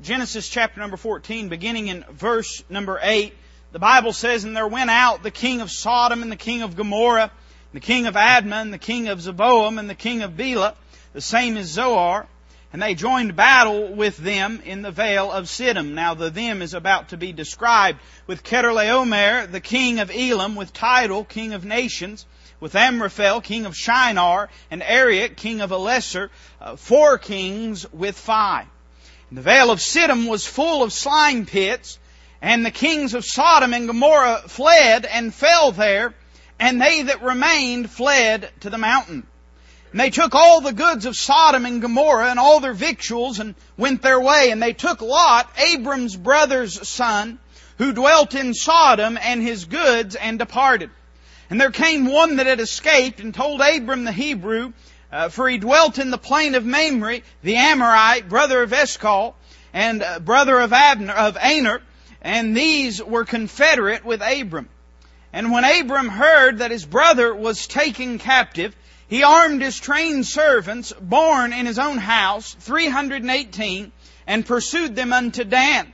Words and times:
Genesis 0.00 0.48
chapter 0.48 0.78
number 0.78 0.96
14, 0.96 1.48
beginning 1.48 1.88
in 1.88 2.04
verse 2.12 2.62
number 2.70 3.00
8, 3.02 3.34
the 3.72 3.80
Bible 3.80 4.12
says, 4.12 4.44
And 4.44 4.56
there 4.56 4.68
went 4.68 4.90
out 4.90 5.24
the 5.24 5.32
king 5.32 5.60
of 5.60 5.72
Sodom 5.72 6.22
and 6.22 6.30
the 6.30 6.36
king 6.36 6.62
of 6.62 6.76
Gomorrah, 6.76 7.32
the 7.72 7.80
king 7.80 8.06
of 8.06 8.14
Admah, 8.14 8.62
and 8.62 8.72
the 8.72 8.78
king 8.78 9.08
of 9.08 9.18
Zeboiim, 9.18 9.76
and 9.76 9.90
the 9.90 9.96
king 9.96 10.22
of 10.22 10.36
Bela, 10.36 10.76
the 11.14 11.20
same 11.20 11.56
as 11.56 11.66
Zoar, 11.66 12.28
and 12.72 12.80
they 12.80 12.94
joined 12.94 13.34
battle 13.34 13.92
with 13.92 14.16
them 14.18 14.62
in 14.64 14.82
the 14.82 14.92
vale 14.92 15.32
of 15.32 15.46
Siddim. 15.46 15.94
Now 15.94 16.14
the 16.14 16.30
them 16.30 16.62
is 16.62 16.74
about 16.74 17.08
to 17.08 17.16
be 17.16 17.32
described 17.32 17.98
with 18.28 18.44
Chedorlaomer, 18.44 19.50
the 19.50 19.60
king 19.60 19.98
of 19.98 20.12
Elam, 20.14 20.54
with 20.54 20.72
Tidal, 20.72 21.24
king 21.24 21.54
of 21.54 21.64
nations, 21.64 22.24
with 22.60 22.76
Amraphel, 22.76 23.40
king 23.40 23.66
of 23.66 23.74
Shinar, 23.74 24.48
and 24.70 24.80
Arioch, 24.80 25.34
king 25.34 25.60
of 25.60 25.70
Ellasar, 25.70 26.30
uh, 26.60 26.76
four 26.76 27.18
kings 27.18 27.90
with 27.92 28.16
five. 28.16 28.66
The 29.30 29.42
vale 29.42 29.70
of 29.70 29.80
Siddim 29.80 30.26
was 30.26 30.46
full 30.46 30.82
of 30.82 30.90
slime 30.90 31.44
pits, 31.44 31.98
and 32.40 32.64
the 32.64 32.70
kings 32.70 33.12
of 33.12 33.26
Sodom 33.26 33.74
and 33.74 33.86
Gomorrah 33.86 34.44
fled 34.46 35.04
and 35.04 35.34
fell 35.34 35.70
there, 35.70 36.14
and 36.58 36.80
they 36.80 37.02
that 37.02 37.22
remained 37.22 37.90
fled 37.90 38.50
to 38.60 38.70
the 38.70 38.78
mountain. 38.78 39.26
And 39.90 40.00
they 40.00 40.08
took 40.08 40.34
all 40.34 40.62
the 40.62 40.72
goods 40.72 41.04
of 41.04 41.14
Sodom 41.14 41.66
and 41.66 41.82
Gomorrah 41.82 42.30
and 42.30 42.38
all 42.38 42.60
their 42.60 42.72
victuals 42.72 43.38
and 43.38 43.54
went 43.76 44.00
their 44.00 44.20
way. 44.20 44.50
And 44.50 44.62
they 44.62 44.72
took 44.72 45.02
Lot, 45.02 45.50
Abram's 45.58 46.16
brother's 46.16 46.88
son, 46.88 47.38
who 47.76 47.92
dwelt 47.92 48.34
in 48.34 48.54
Sodom, 48.54 49.18
and 49.20 49.42
his 49.42 49.66
goods, 49.66 50.14
and 50.14 50.38
departed. 50.38 50.90
And 51.50 51.60
there 51.60 51.70
came 51.70 52.06
one 52.06 52.36
that 52.36 52.46
had 52.46 52.60
escaped 52.60 53.20
and 53.20 53.34
told 53.34 53.60
Abram 53.60 54.04
the 54.04 54.12
Hebrew, 54.12 54.72
uh, 55.12 55.28
for 55.28 55.48
he 55.48 55.58
dwelt 55.58 55.98
in 55.98 56.10
the 56.10 56.18
plain 56.18 56.54
of 56.54 56.64
Mamre, 56.64 57.20
the 57.42 57.56
Amorite, 57.56 58.28
brother 58.28 58.62
of 58.62 58.72
Eshcol, 58.72 59.34
and 59.72 60.02
uh, 60.02 60.18
brother 60.18 60.58
of 60.58 60.72
Abner, 60.72 61.12
of 61.12 61.36
Aner, 61.40 61.80
and 62.20 62.56
these 62.56 63.02
were 63.02 63.24
confederate 63.24 64.04
with 64.04 64.22
Abram. 64.22 64.68
And 65.32 65.52
when 65.52 65.64
Abram 65.64 66.08
heard 66.08 66.58
that 66.58 66.70
his 66.70 66.84
brother 66.84 67.34
was 67.34 67.66
taken 67.66 68.18
captive, 68.18 68.74
he 69.08 69.22
armed 69.22 69.62
his 69.62 69.78
trained 69.78 70.26
servants, 70.26 70.92
born 71.00 71.52
in 71.52 71.66
his 71.66 71.78
own 71.78 71.98
house, 71.98 72.54
318, 72.60 73.92
and 74.26 74.46
pursued 74.46 74.94
them 74.94 75.12
unto 75.12 75.44
Dan. 75.44 75.92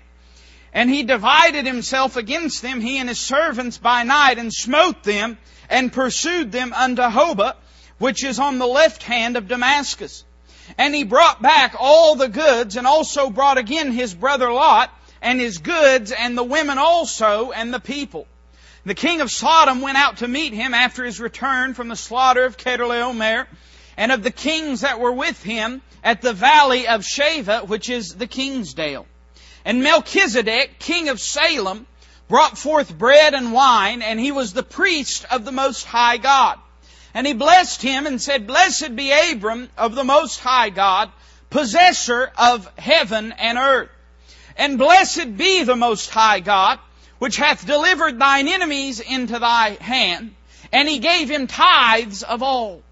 And 0.72 0.90
he 0.90 1.04
divided 1.04 1.66
himself 1.66 2.16
against 2.16 2.62
them, 2.62 2.80
he 2.80 2.98
and 2.98 3.08
his 3.08 3.20
servants 3.20 3.78
by 3.78 4.02
night, 4.02 4.38
and 4.38 4.52
smote 4.52 5.04
them, 5.04 5.38
and 5.70 5.92
pursued 5.92 6.50
them 6.50 6.72
unto 6.72 7.02
Hobah, 7.02 7.54
which 8.04 8.22
is 8.22 8.38
on 8.38 8.58
the 8.58 8.66
left 8.66 9.02
hand 9.02 9.34
of 9.38 9.48
Damascus. 9.48 10.24
And 10.76 10.94
he 10.94 11.04
brought 11.04 11.40
back 11.40 11.74
all 11.80 12.16
the 12.16 12.28
goods, 12.28 12.76
and 12.76 12.86
also 12.86 13.30
brought 13.30 13.56
again 13.56 13.92
his 13.92 14.12
brother 14.12 14.52
Lot, 14.52 14.90
and 15.22 15.40
his 15.40 15.56
goods, 15.56 16.12
and 16.12 16.36
the 16.36 16.44
women 16.44 16.76
also, 16.76 17.50
and 17.52 17.72
the 17.72 17.80
people. 17.80 18.26
The 18.84 18.94
king 18.94 19.22
of 19.22 19.30
Sodom 19.30 19.80
went 19.80 19.96
out 19.96 20.18
to 20.18 20.28
meet 20.28 20.52
him 20.52 20.74
after 20.74 21.02
his 21.02 21.18
return 21.18 21.72
from 21.72 21.88
the 21.88 21.96
slaughter 21.96 22.44
of 22.44 22.58
Chedorlaomer, 22.58 23.46
and 23.96 24.12
of 24.12 24.22
the 24.22 24.30
kings 24.30 24.82
that 24.82 25.00
were 25.00 25.12
with 25.12 25.42
him 25.42 25.80
at 26.02 26.20
the 26.20 26.34
valley 26.34 26.86
of 26.86 27.04
Shaveh, 27.04 27.66
which 27.68 27.88
is 27.88 28.16
the 28.16 28.26
Kingsdale. 28.26 29.06
And 29.64 29.82
Melchizedek, 29.82 30.78
king 30.78 31.08
of 31.08 31.22
Salem, 31.22 31.86
brought 32.28 32.58
forth 32.58 32.98
bread 32.98 33.32
and 33.32 33.54
wine, 33.54 34.02
and 34.02 34.20
he 34.20 34.30
was 34.30 34.52
the 34.52 34.62
priest 34.62 35.24
of 35.30 35.46
the 35.46 35.52
Most 35.52 35.86
High 35.86 36.18
God. 36.18 36.58
And 37.14 37.26
he 37.26 37.32
blessed 37.32 37.80
him 37.80 38.06
and 38.06 38.20
said, 38.20 38.46
Blessed 38.46 38.96
be 38.96 39.12
Abram 39.12 39.70
of 39.78 39.94
the 39.94 40.04
Most 40.04 40.40
High 40.40 40.70
God, 40.70 41.12
possessor 41.48 42.32
of 42.36 42.68
heaven 42.76 43.32
and 43.32 43.56
earth. 43.56 43.90
And 44.56 44.78
blessed 44.78 45.36
be 45.36 45.62
the 45.62 45.76
Most 45.76 46.10
High 46.10 46.40
God, 46.40 46.80
which 47.18 47.36
hath 47.36 47.66
delivered 47.66 48.18
thine 48.18 48.48
enemies 48.48 48.98
into 48.98 49.38
thy 49.38 49.70
hand. 49.80 50.34
And 50.72 50.88
he 50.88 50.98
gave 50.98 51.30
him 51.30 51.46
tithes 51.46 52.24
of 52.24 52.42
all. 52.42 52.82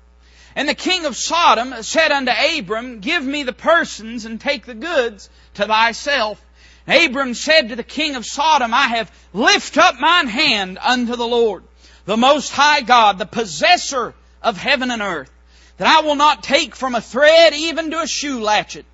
And 0.54 0.68
the 0.68 0.74
king 0.74 1.06
of 1.06 1.16
Sodom 1.16 1.82
said 1.82 2.12
unto 2.12 2.30
Abram, 2.30 3.00
Give 3.00 3.24
me 3.24 3.42
the 3.42 3.52
persons 3.52 4.24
and 4.24 4.40
take 4.40 4.66
the 4.66 4.74
goods 4.74 5.30
to 5.54 5.66
thyself. 5.66 6.40
Abram 6.86 7.34
said 7.34 7.68
to 7.68 7.76
the 7.76 7.82
king 7.82 8.16
of 8.16 8.26
Sodom, 8.26 8.74
I 8.74 8.88
have 8.88 9.10
lift 9.32 9.78
up 9.78 9.98
mine 9.98 10.28
hand 10.28 10.78
unto 10.80 11.16
the 11.16 11.26
Lord, 11.26 11.64
the 12.04 12.16
Most 12.16 12.50
High 12.50 12.80
God, 12.80 13.18
the 13.18 13.26
possessor 13.26 14.14
of 14.42 14.56
heaven 14.56 14.90
and 14.90 15.02
earth, 15.02 15.30
that 15.76 15.86
I 15.86 16.00
will 16.06 16.16
not 16.16 16.42
take 16.42 16.74
from 16.74 16.94
a 16.94 17.00
thread 17.00 17.54
even 17.54 17.90
to 17.90 18.00
a 18.00 18.06
shoe 18.06 18.40
latchet, 18.40 18.84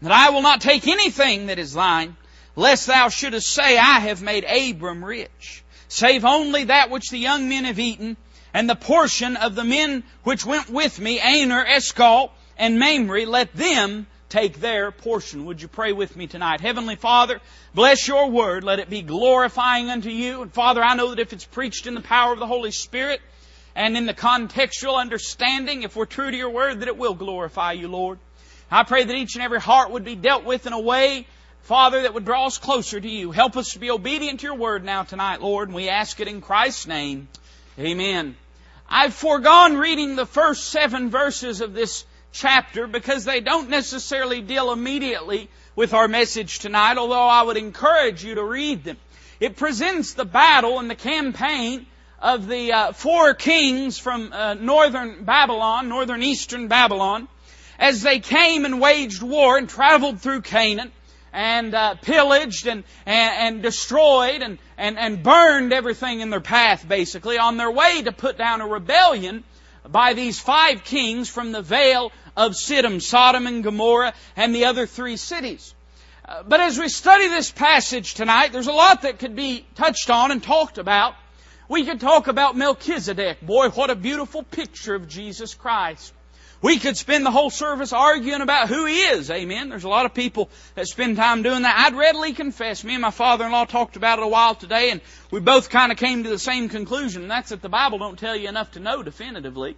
that 0.00 0.12
I 0.12 0.30
will 0.30 0.42
not 0.42 0.60
take 0.60 0.86
anything 0.86 1.46
that 1.46 1.58
is 1.58 1.74
thine, 1.74 2.16
lest 2.56 2.86
thou 2.86 3.08
shouldest 3.08 3.52
say, 3.52 3.76
I 3.78 4.00
have 4.00 4.22
made 4.22 4.44
Abram 4.44 5.04
rich, 5.04 5.62
save 5.88 6.24
only 6.24 6.64
that 6.64 6.90
which 6.90 7.10
the 7.10 7.18
young 7.18 7.48
men 7.48 7.64
have 7.64 7.78
eaten, 7.78 8.16
and 8.54 8.68
the 8.68 8.76
portion 8.76 9.36
of 9.36 9.54
the 9.54 9.64
men 9.64 10.04
which 10.22 10.44
went 10.44 10.68
with 10.70 10.98
me, 10.98 11.20
Aner, 11.20 11.64
Eshcol, 11.64 12.32
and 12.58 12.78
Mamre, 12.78 13.26
let 13.26 13.54
them 13.54 14.06
take 14.32 14.60
their 14.60 14.90
portion. 14.90 15.44
Would 15.44 15.60
you 15.60 15.68
pray 15.68 15.92
with 15.92 16.16
me 16.16 16.26
tonight? 16.26 16.62
Heavenly 16.62 16.96
Father, 16.96 17.38
bless 17.74 18.08
your 18.08 18.30
word. 18.30 18.64
Let 18.64 18.78
it 18.78 18.88
be 18.88 19.02
glorifying 19.02 19.90
unto 19.90 20.08
you. 20.08 20.40
And 20.40 20.52
Father, 20.52 20.82
I 20.82 20.94
know 20.94 21.10
that 21.10 21.20
if 21.20 21.34
it's 21.34 21.44
preached 21.44 21.86
in 21.86 21.94
the 21.94 22.00
power 22.00 22.32
of 22.32 22.38
the 22.38 22.46
Holy 22.46 22.70
Spirit 22.70 23.20
and 23.76 23.94
in 23.94 24.06
the 24.06 24.14
contextual 24.14 24.98
understanding, 24.98 25.82
if 25.82 25.94
we're 25.94 26.06
true 26.06 26.30
to 26.30 26.36
your 26.36 26.48
word, 26.48 26.80
that 26.80 26.88
it 26.88 26.96
will 26.96 27.12
glorify 27.12 27.72
you, 27.72 27.88
Lord. 27.88 28.18
I 28.70 28.84
pray 28.84 29.04
that 29.04 29.14
each 29.14 29.34
and 29.34 29.44
every 29.44 29.60
heart 29.60 29.90
would 29.90 30.04
be 30.04 30.14
dealt 30.14 30.44
with 30.44 30.66
in 30.66 30.72
a 30.72 30.80
way, 30.80 31.26
Father, 31.64 32.00
that 32.02 32.14
would 32.14 32.24
draw 32.24 32.46
us 32.46 32.56
closer 32.56 32.98
to 32.98 33.08
you. 33.08 33.32
Help 33.32 33.58
us 33.58 33.74
to 33.74 33.78
be 33.78 33.90
obedient 33.90 34.40
to 34.40 34.46
your 34.46 34.56
word 34.56 34.82
now 34.82 35.02
tonight, 35.02 35.42
Lord, 35.42 35.68
and 35.68 35.76
we 35.76 35.90
ask 35.90 36.18
it 36.20 36.26
in 36.26 36.40
Christ's 36.40 36.86
name. 36.86 37.28
Amen. 37.78 38.34
I've 38.88 39.12
foregone 39.12 39.76
reading 39.76 40.16
the 40.16 40.24
first 40.24 40.70
seven 40.70 41.10
verses 41.10 41.60
of 41.60 41.74
this 41.74 42.06
chapter 42.32 42.86
because 42.86 43.24
they 43.24 43.40
don't 43.40 43.68
necessarily 43.68 44.40
deal 44.40 44.72
immediately 44.72 45.48
with 45.76 45.94
our 45.94 46.08
message 46.08 46.58
tonight, 46.58 46.98
although 46.98 47.28
I 47.28 47.42
would 47.42 47.56
encourage 47.56 48.24
you 48.24 48.34
to 48.34 48.44
read 48.44 48.84
them. 48.84 48.96
It 49.40 49.56
presents 49.56 50.14
the 50.14 50.24
battle 50.24 50.78
and 50.78 50.90
the 50.90 50.94
campaign 50.94 51.86
of 52.18 52.46
the 52.46 52.72
uh, 52.72 52.92
four 52.92 53.34
kings 53.34 53.98
from 53.98 54.32
uh, 54.32 54.54
northern 54.54 55.24
Babylon, 55.24 55.88
northern 55.88 56.22
eastern 56.22 56.68
Babylon, 56.68 57.28
as 57.78 58.02
they 58.02 58.20
came 58.20 58.64
and 58.64 58.80
waged 58.80 59.22
war 59.22 59.58
and 59.58 59.68
traveled 59.68 60.20
through 60.20 60.42
Canaan 60.42 60.92
and 61.32 61.74
uh, 61.74 61.94
pillaged 61.96 62.66
and, 62.66 62.84
and, 63.06 63.54
and 63.54 63.62
destroyed 63.62 64.42
and, 64.42 64.58
and, 64.76 64.98
and 64.98 65.22
burned 65.22 65.72
everything 65.72 66.20
in 66.20 66.30
their 66.30 66.40
path, 66.40 66.86
basically, 66.86 67.38
on 67.38 67.56
their 67.56 67.70
way 67.70 68.02
to 68.02 68.12
put 68.12 68.38
down 68.38 68.60
a 68.60 68.66
rebellion 68.66 69.42
by 69.88 70.14
these 70.14 70.40
five 70.40 70.84
kings 70.84 71.28
from 71.28 71.52
the 71.52 71.62
vale 71.62 72.12
of 72.36 72.52
Siddim, 72.52 73.00
Sodom 73.00 73.46
and 73.46 73.62
Gomorrah, 73.64 74.14
and 74.36 74.54
the 74.54 74.66
other 74.66 74.86
three 74.86 75.16
cities. 75.16 75.74
Uh, 76.24 76.42
but 76.42 76.60
as 76.60 76.78
we 76.78 76.88
study 76.88 77.28
this 77.28 77.50
passage 77.50 78.14
tonight, 78.14 78.52
there's 78.52 78.68
a 78.68 78.72
lot 78.72 79.02
that 79.02 79.18
could 79.18 79.34
be 79.34 79.66
touched 79.74 80.08
on 80.08 80.30
and 80.30 80.42
talked 80.42 80.78
about. 80.78 81.14
We 81.68 81.84
could 81.84 82.00
talk 82.00 82.28
about 82.28 82.56
Melchizedek. 82.56 83.40
Boy, 83.40 83.70
what 83.70 83.90
a 83.90 83.94
beautiful 83.94 84.42
picture 84.42 84.94
of 84.94 85.08
Jesus 85.08 85.54
Christ. 85.54 86.12
We 86.62 86.78
could 86.78 86.96
spend 86.96 87.26
the 87.26 87.32
whole 87.32 87.50
service 87.50 87.92
arguing 87.92 88.40
about 88.40 88.68
who 88.68 88.86
he 88.86 89.00
is. 89.00 89.32
Amen. 89.32 89.68
There's 89.68 89.82
a 89.82 89.88
lot 89.88 90.06
of 90.06 90.14
people 90.14 90.48
that 90.76 90.86
spend 90.86 91.16
time 91.16 91.42
doing 91.42 91.62
that. 91.62 91.76
I'd 91.86 91.98
readily 91.98 92.34
confess, 92.34 92.84
me 92.84 92.94
and 92.94 93.02
my 93.02 93.10
father-in-law 93.10 93.64
talked 93.64 93.96
about 93.96 94.20
it 94.20 94.24
a 94.24 94.28
while 94.28 94.54
today 94.54 94.90
and 94.90 95.00
we 95.32 95.40
both 95.40 95.70
kind 95.70 95.90
of 95.90 95.98
came 95.98 96.22
to 96.22 96.30
the 96.30 96.38
same 96.38 96.68
conclusion. 96.68 97.22
And 97.22 97.30
that's 97.30 97.48
that 97.48 97.62
the 97.62 97.68
Bible 97.68 97.98
don't 97.98 98.16
tell 98.16 98.36
you 98.36 98.48
enough 98.48 98.70
to 98.72 98.80
know 98.80 99.02
definitively. 99.02 99.76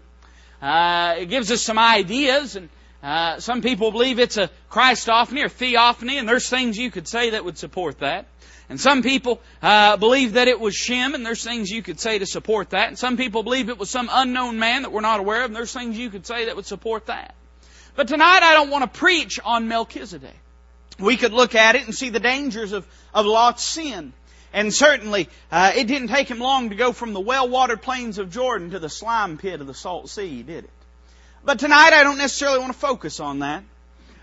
Uh, 0.61 1.17
it 1.19 1.27
gives 1.27 1.51
us 1.51 1.63
some 1.63 1.79
ideas, 1.79 2.57
and 2.57 2.69
uh, 3.05 3.39
some 3.39 3.61
people 3.61 3.93
believe 3.93 4.19
it's 4.19 4.39
a 4.39 4.49
Christophany 4.71 5.45
or 5.45 5.51
theophany, 5.51 6.17
and 6.17 6.27
there's 6.27 6.49
things 6.49 6.79
you 6.79 6.91
could 6.91 7.07
say 7.07 7.31
that 7.31 7.45
would 7.45 7.59
support 7.59 7.99
that. 7.99 8.27
And 8.71 8.81
some 8.81 9.03
people 9.03 9.43
uh, 9.63 9.99
believe 9.99 10.33
that 10.33 10.49
it 10.49 10.59
was 10.59 10.75
Shem, 10.75 11.15
and 11.15 11.25
there's 11.25 11.45
things 11.45 11.71
you 11.71 11.83
could 11.83 12.01
say 12.01 12.19
to 12.19 12.25
support 12.25 12.71
that. 12.71 12.89
And 12.89 12.99
some 12.99 13.19
people 13.19 13.43
believe 13.43 13.69
it 13.69 13.77
was 13.77 13.91
some 13.91 14.09
unknown 14.11 14.59
man 14.59 14.83
that 14.83 14.91
we're 14.91 15.03
not 15.03 15.21
aware 15.21 15.41
of, 15.41 15.51
and 15.51 15.55
there's 15.55 15.73
things 15.73 15.99
you 15.99 16.09
could 16.09 16.27
say 16.27 16.47
that 16.47 16.57
would 16.57 16.65
support 16.65 17.07
that. 17.07 17.35
But 17.95 18.09
tonight 18.09 18.43
I 18.43 18.55
don't 18.55 18.71
want 18.71 18.91
to 18.91 18.99
preach 18.99 19.39
on 19.45 19.69
Melchizedek. 19.69 20.35
We 20.99 21.19
could 21.19 21.35
look 21.35 21.55
at 21.55 21.75
it 21.75 21.85
and 21.85 21.95
see 21.95 22.09
the 22.09 22.21
dangers 22.21 22.73
of, 22.73 22.87
of 23.13 23.27
Lot's 23.27 23.63
sin. 23.63 24.15
And 24.55 24.73
certainly, 24.73 25.29
uh, 25.53 25.73
it 25.77 25.89
didn't 25.89 26.09
take 26.09 26.29
him 26.29 26.39
long 26.39 26.71
to 26.71 26.75
go 26.75 26.93
from 26.93 27.13
the 27.13 27.21
well-watered 27.21 27.83
plains 27.83 28.17
of 28.19 28.31
Jordan 28.31 28.71
to 28.71 28.79
the 28.79 28.89
slime 28.89 29.37
pit 29.37 29.61
of 29.61 29.67
the 29.67 29.75
salt 29.75 30.09
sea, 30.09 30.43
did 30.43 30.65
it? 30.65 30.71
But 31.45 31.59
tonight 31.59 31.93
I 31.93 32.03
don't 32.03 32.19
necessarily 32.19 32.59
want 32.59 32.73
to 32.73 32.79
focus 32.79 33.21
on 33.21 33.41
that. 33.41 33.65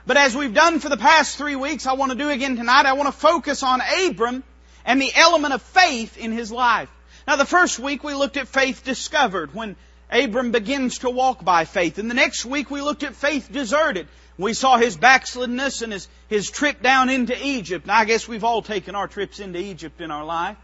But 0.07 0.17
as 0.17 0.35
we've 0.35 0.53
done 0.53 0.79
for 0.79 0.89
the 0.89 0.97
past 0.97 1.37
three 1.37 1.55
weeks, 1.55 1.85
I 1.85 1.93
want 1.93 2.11
to 2.11 2.17
do 2.17 2.29
again 2.29 2.55
tonight, 2.55 2.87
I 2.87 2.93
want 2.93 3.07
to 3.07 3.19
focus 3.19 3.61
on 3.61 3.81
Abram 3.81 4.43
and 4.83 4.99
the 4.99 5.13
element 5.13 5.53
of 5.53 5.61
faith 5.61 6.17
in 6.17 6.31
his 6.31 6.51
life. 6.51 6.89
Now 7.27 7.35
the 7.35 7.45
first 7.45 7.77
week 7.77 8.03
we 8.03 8.15
looked 8.15 8.37
at 8.37 8.47
faith 8.47 8.83
discovered 8.83 9.53
when 9.53 9.75
Abram 10.11 10.51
begins 10.51 10.99
to 10.99 11.11
walk 11.11 11.45
by 11.45 11.65
faith. 11.65 11.99
And 11.99 12.09
the 12.09 12.15
next 12.15 12.43
week 12.43 12.71
we 12.71 12.81
looked 12.81 13.03
at 13.03 13.15
faith 13.15 13.51
deserted. 13.51 14.07
We 14.39 14.53
saw 14.53 14.77
his 14.77 14.97
backslidness 14.97 15.83
and 15.83 15.93
his, 15.93 16.07
his 16.27 16.49
trip 16.49 16.81
down 16.81 17.09
into 17.09 17.37
Egypt. 17.45 17.85
And 17.85 17.91
I 17.91 18.05
guess 18.05 18.27
we've 18.27 18.43
all 18.43 18.63
taken 18.63 18.95
our 18.95 19.07
trips 19.07 19.39
into 19.39 19.59
Egypt 19.59 20.01
in 20.01 20.09
our 20.09 20.25
life. 20.25 20.57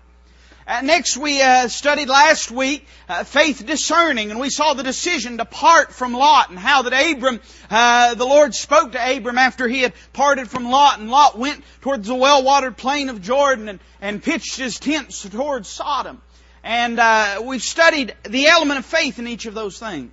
Uh, 0.68 0.82
next, 0.82 1.16
we 1.16 1.42
uh, 1.42 1.70
studied 1.70 2.10
last 2.10 2.52
week 2.52 2.86
uh, 3.08 3.24
faith 3.24 3.66
discerning, 3.66 4.32
and 4.32 4.40
we 4.40 4.50
saw 4.50 4.74
the 4.74 4.84
decision 4.84 5.38
to 5.38 5.46
part 5.46 5.94
from 5.94 6.12
Lot, 6.12 6.50
and 6.50 6.60
how 6.60 6.82
that 6.82 6.92
Abram, 6.92 7.40
uh, 7.70 8.16
the 8.16 8.26
Lord 8.26 8.54
spoke 8.54 8.92
to 8.92 9.16
Abram 9.16 9.38
after 9.38 9.66
he 9.70 9.80
had 9.82 9.94
parted 10.12 10.50
from 10.50 10.70
Lot, 10.70 11.00
and 11.00 11.10
Lot 11.10 11.40
went 11.40 11.64
towards 11.80 12.10
the 12.10 12.16
well-watered 12.16 12.76
plain 12.76 13.08
of 13.08 13.22
Jordan 13.22 13.70
and, 13.70 13.80
and 14.02 14.22
pitched 14.22 14.58
his 14.58 14.78
tents 14.78 15.22
towards 15.30 15.70
Sodom. 15.70 16.22
And 16.66 17.00
uh, 17.00 17.44
we've 17.46 17.64
studied 17.64 18.14
the 18.24 18.48
element 18.48 18.78
of 18.78 18.86
faith 18.86 19.20
in 19.20 19.28
each 19.28 19.46
of 19.46 19.54
those 19.54 19.80
things. 19.80 20.12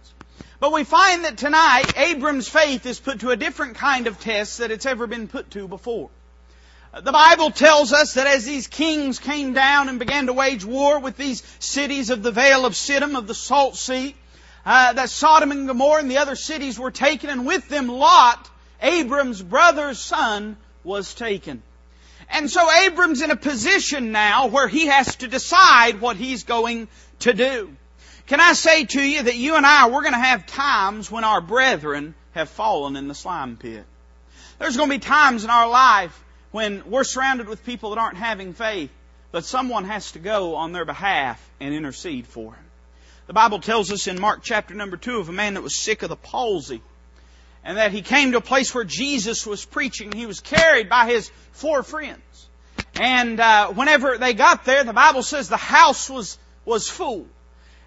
But 0.61 0.73
we 0.73 0.85
find 0.85 1.25
that 1.25 1.37
tonight, 1.37 1.99
Abram's 1.99 2.49
faith 2.49 2.87
is 2.87 3.01
put 3.01 3.21
to 3.21 3.31
a 3.31 3.37
different 3.37 3.75
kind 3.75 4.07
of 4.07 4.21
test 4.21 4.59
that 4.59 4.71
it's 4.71 4.87
ever 4.87 5.09
been 5.09 5.27
put 5.27 5.51
to 5.51 5.67
before. 5.67 6.11
The 7.03 7.11
Bible 7.11 7.51
tells 7.51 7.93
us 7.93 8.15
that 8.15 8.29
as 8.29 8.45
these 8.45 8.69
kings 8.69 9.19
came 9.19 9.53
down 9.53 9.89
and 9.89 9.99
began 9.99 10.27
to 10.27 10.33
wage 10.33 10.65
war 10.65 11.01
with 11.01 11.17
these 11.17 11.43
cities 11.59 12.11
of 12.11 12.23
the 12.23 12.31
Vale 12.31 12.67
of 12.67 12.75
Siddim, 12.75 13.19
of 13.19 13.27
the 13.27 13.35
Salt 13.35 13.75
Sea, 13.75 14.15
uh, 14.65 14.93
that 14.93 15.11
Sodom 15.11 15.51
and 15.51 15.67
Gomorrah 15.67 16.01
and 16.01 16.11
the 16.11 16.19
other 16.19 16.37
cities 16.37 16.79
were 16.79 16.93
taken, 16.93 17.31
and 17.31 17.47
with 17.47 17.69
them 17.69 17.89
Lot, 17.89 18.49
Abram's 18.81 19.43
brother's 19.43 19.99
son, 19.99 20.57
was 20.85 21.15
taken. 21.15 21.65
And 22.31 22.49
so 22.49 22.65
Abram's 22.71 23.23
in 23.23 23.33
a 23.33 23.37
position 23.37 24.13
now 24.13 24.47
where 24.47 24.69
he 24.69 24.87
has 24.87 25.17
to 25.17 25.27
decide 25.27 26.01
what 26.01 26.17
he's 26.17 26.45
going 26.45 26.87
to 27.21 27.33
do. 27.33 27.75
Can 28.29 28.41
I 28.41 28.53
say 28.53 28.85
to 28.85 29.03
you 29.03 29.25
that 29.25 29.35
you 29.35 29.57
and 29.57 29.67
I, 29.67 29.89
we're 29.89 30.03
going 30.03 30.13
to 30.13 30.19
have 30.19 30.47
times 30.47 31.11
when 31.11 31.25
our 31.25 31.41
brethren 31.41 32.15
have 32.33 32.49
fallen 32.49 32.95
in 32.95 33.09
the 33.09 33.15
slime 33.15 33.57
pit. 33.57 33.85
There's 34.61 34.77
going 34.77 34.91
to 34.91 34.97
be 34.97 35.01
times 35.01 35.43
in 35.43 35.51
our 35.51 35.69
life 35.69 36.24
when 36.55 36.89
we're 36.89 37.03
surrounded 37.03 37.49
with 37.49 37.67
people 37.67 37.91
that 37.91 37.99
aren't 37.99 38.17
having 38.17 38.53
faith, 38.53 38.89
but 39.33 39.45
someone 39.45 39.87
has 39.87 40.13
to 40.13 40.21
go 40.21 40.55
on 40.55 40.71
their 40.71 40.85
behalf 40.85 41.45
and 41.59 41.75
intercede 41.75 42.29
for 42.29 42.53
them. 42.53 42.65
The 43.27 43.33
Bible 43.33 43.59
tells 43.59 43.91
us 43.91 44.07
in 44.07 44.21
Mark 44.21 44.45
chapter 44.45 44.73
number 44.73 44.97
two 44.97 45.19
of 45.19 45.29
a 45.29 45.33
man 45.33 45.55
that 45.55 45.65
was 45.65 45.77
sick 45.77 46.05
of 46.05 46.11
the 46.11 46.17
palsy, 46.17 46.81
and 47.65 47.77
that 47.77 47.91
he 47.91 48.03
came 48.03 48.31
to 48.31 48.39
a 48.39 48.41
place 48.41 48.73
where 48.73 48.85
Jesus 48.85 49.45
was 49.45 49.65
preaching. 49.65 50.13
He 50.13 50.27
was 50.27 50.39
carried 50.39 50.89
by 50.89 51.07
his 51.07 51.29
four 51.51 51.83
friends. 51.83 52.21
And 53.01 53.41
uh, 53.41 53.73
whenever 53.73 54.17
they 54.17 54.33
got 54.33 54.65
there, 54.65 54.85
the 54.85 54.93
Bible 54.93 55.25
says 55.25 55.49
the 55.49 55.57
house 55.57 56.09
was 56.09 56.39
was 56.65 56.89
full, 56.89 57.27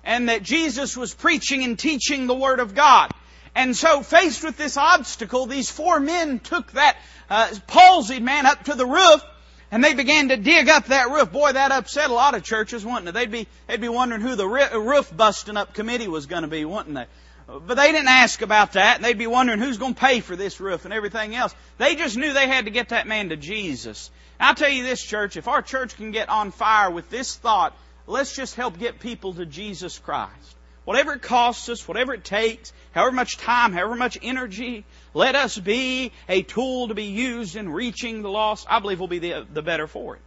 and 0.03 0.27
that 0.27 0.43
Jesus 0.43 0.97
was 0.97 1.13
preaching 1.13 1.63
and 1.63 1.79
teaching 1.79 2.27
the 2.27 2.35
Word 2.35 2.59
of 2.59 2.75
God. 2.75 3.13
And 3.57 3.75
so, 3.75 4.03
faced 4.03 4.43
with 4.43 4.55
this 4.55 4.77
obstacle, 4.77 5.47
these 5.47 5.71
four 5.71 5.99
men 5.99 6.37
took 6.37 6.71
that 6.73 6.95
uh, 7.27 7.47
palsied 7.67 8.21
man 8.21 8.45
up 8.45 8.65
to 8.65 8.75
the 8.75 8.85
roof, 8.85 9.25
and 9.71 9.83
they 9.83 9.95
began 9.95 10.29
to 10.29 10.37
dig 10.37 10.69
up 10.69 10.85
that 10.85 11.09
roof. 11.09 11.31
Boy, 11.31 11.53
that 11.53 11.71
upset 11.71 12.11
a 12.11 12.13
lot 12.13 12.35
of 12.35 12.43
churches, 12.43 12.85
wouldn't 12.85 13.07
it? 13.07 13.13
They'd 13.13 13.31
be 13.31 13.47
they'd 13.65 13.81
be 13.81 13.89
wondering 13.89 14.21
who 14.21 14.35
the 14.35 14.47
roof 14.47 15.11
busting 15.17 15.57
up 15.57 15.73
committee 15.73 16.07
was 16.07 16.27
going 16.27 16.43
to 16.43 16.47
be, 16.47 16.65
wouldn't 16.65 16.93
they? 16.93 17.07
But 17.47 17.77
they 17.77 17.91
didn't 17.91 18.09
ask 18.09 18.43
about 18.43 18.73
that. 18.73 19.01
They'd 19.01 19.17
be 19.17 19.25
wondering 19.25 19.59
who's 19.59 19.79
going 19.79 19.95
to 19.95 19.99
pay 19.99 20.19
for 20.19 20.35
this 20.35 20.59
roof 20.59 20.85
and 20.85 20.93
everything 20.93 21.33
else. 21.33 21.55
They 21.79 21.95
just 21.95 22.15
knew 22.15 22.33
they 22.33 22.47
had 22.47 22.65
to 22.65 22.71
get 22.71 22.89
that 22.89 23.07
man 23.07 23.29
to 23.29 23.37
Jesus. 23.37 24.11
I'll 24.39 24.53
tell 24.53 24.69
you 24.69 24.83
this, 24.83 25.01
church, 25.01 25.35
if 25.35 25.47
our 25.47 25.63
church 25.63 25.95
can 25.95 26.11
get 26.11 26.29
on 26.29 26.51
fire 26.51 26.91
with 26.91 27.09
this 27.09 27.35
thought, 27.35 27.75
let's 28.05 28.35
just 28.35 28.53
help 28.53 28.77
get 28.77 28.99
people 28.99 29.33
to 29.33 29.47
Jesus 29.47 29.97
Christ. 29.97 30.57
Whatever 30.87 31.15
it 31.15 31.21
costs 31.21 31.67
us, 31.67 31.85
whatever 31.85 32.13
it 32.13 32.23
takes, 32.23 32.71
however 32.97 33.15
much 33.15 33.37
time, 33.37 33.73
however 33.73 33.95
much 33.95 34.17
energy, 34.23 34.83
let 35.13 35.35
us 35.35 35.55
be 35.55 36.11
a 36.27 36.41
tool 36.41 36.87
to 36.87 36.95
be 36.95 37.05
used 37.05 37.55
in 37.55 37.69
reaching 37.69 38.23
the 38.23 38.29
lost. 38.29 38.65
I 38.67 38.79
believe 38.79 38.99
we'll 38.99 39.07
be 39.07 39.19
the, 39.19 39.45
the 39.53 39.61
better 39.61 39.85
for 39.85 40.15
it. 40.15 40.21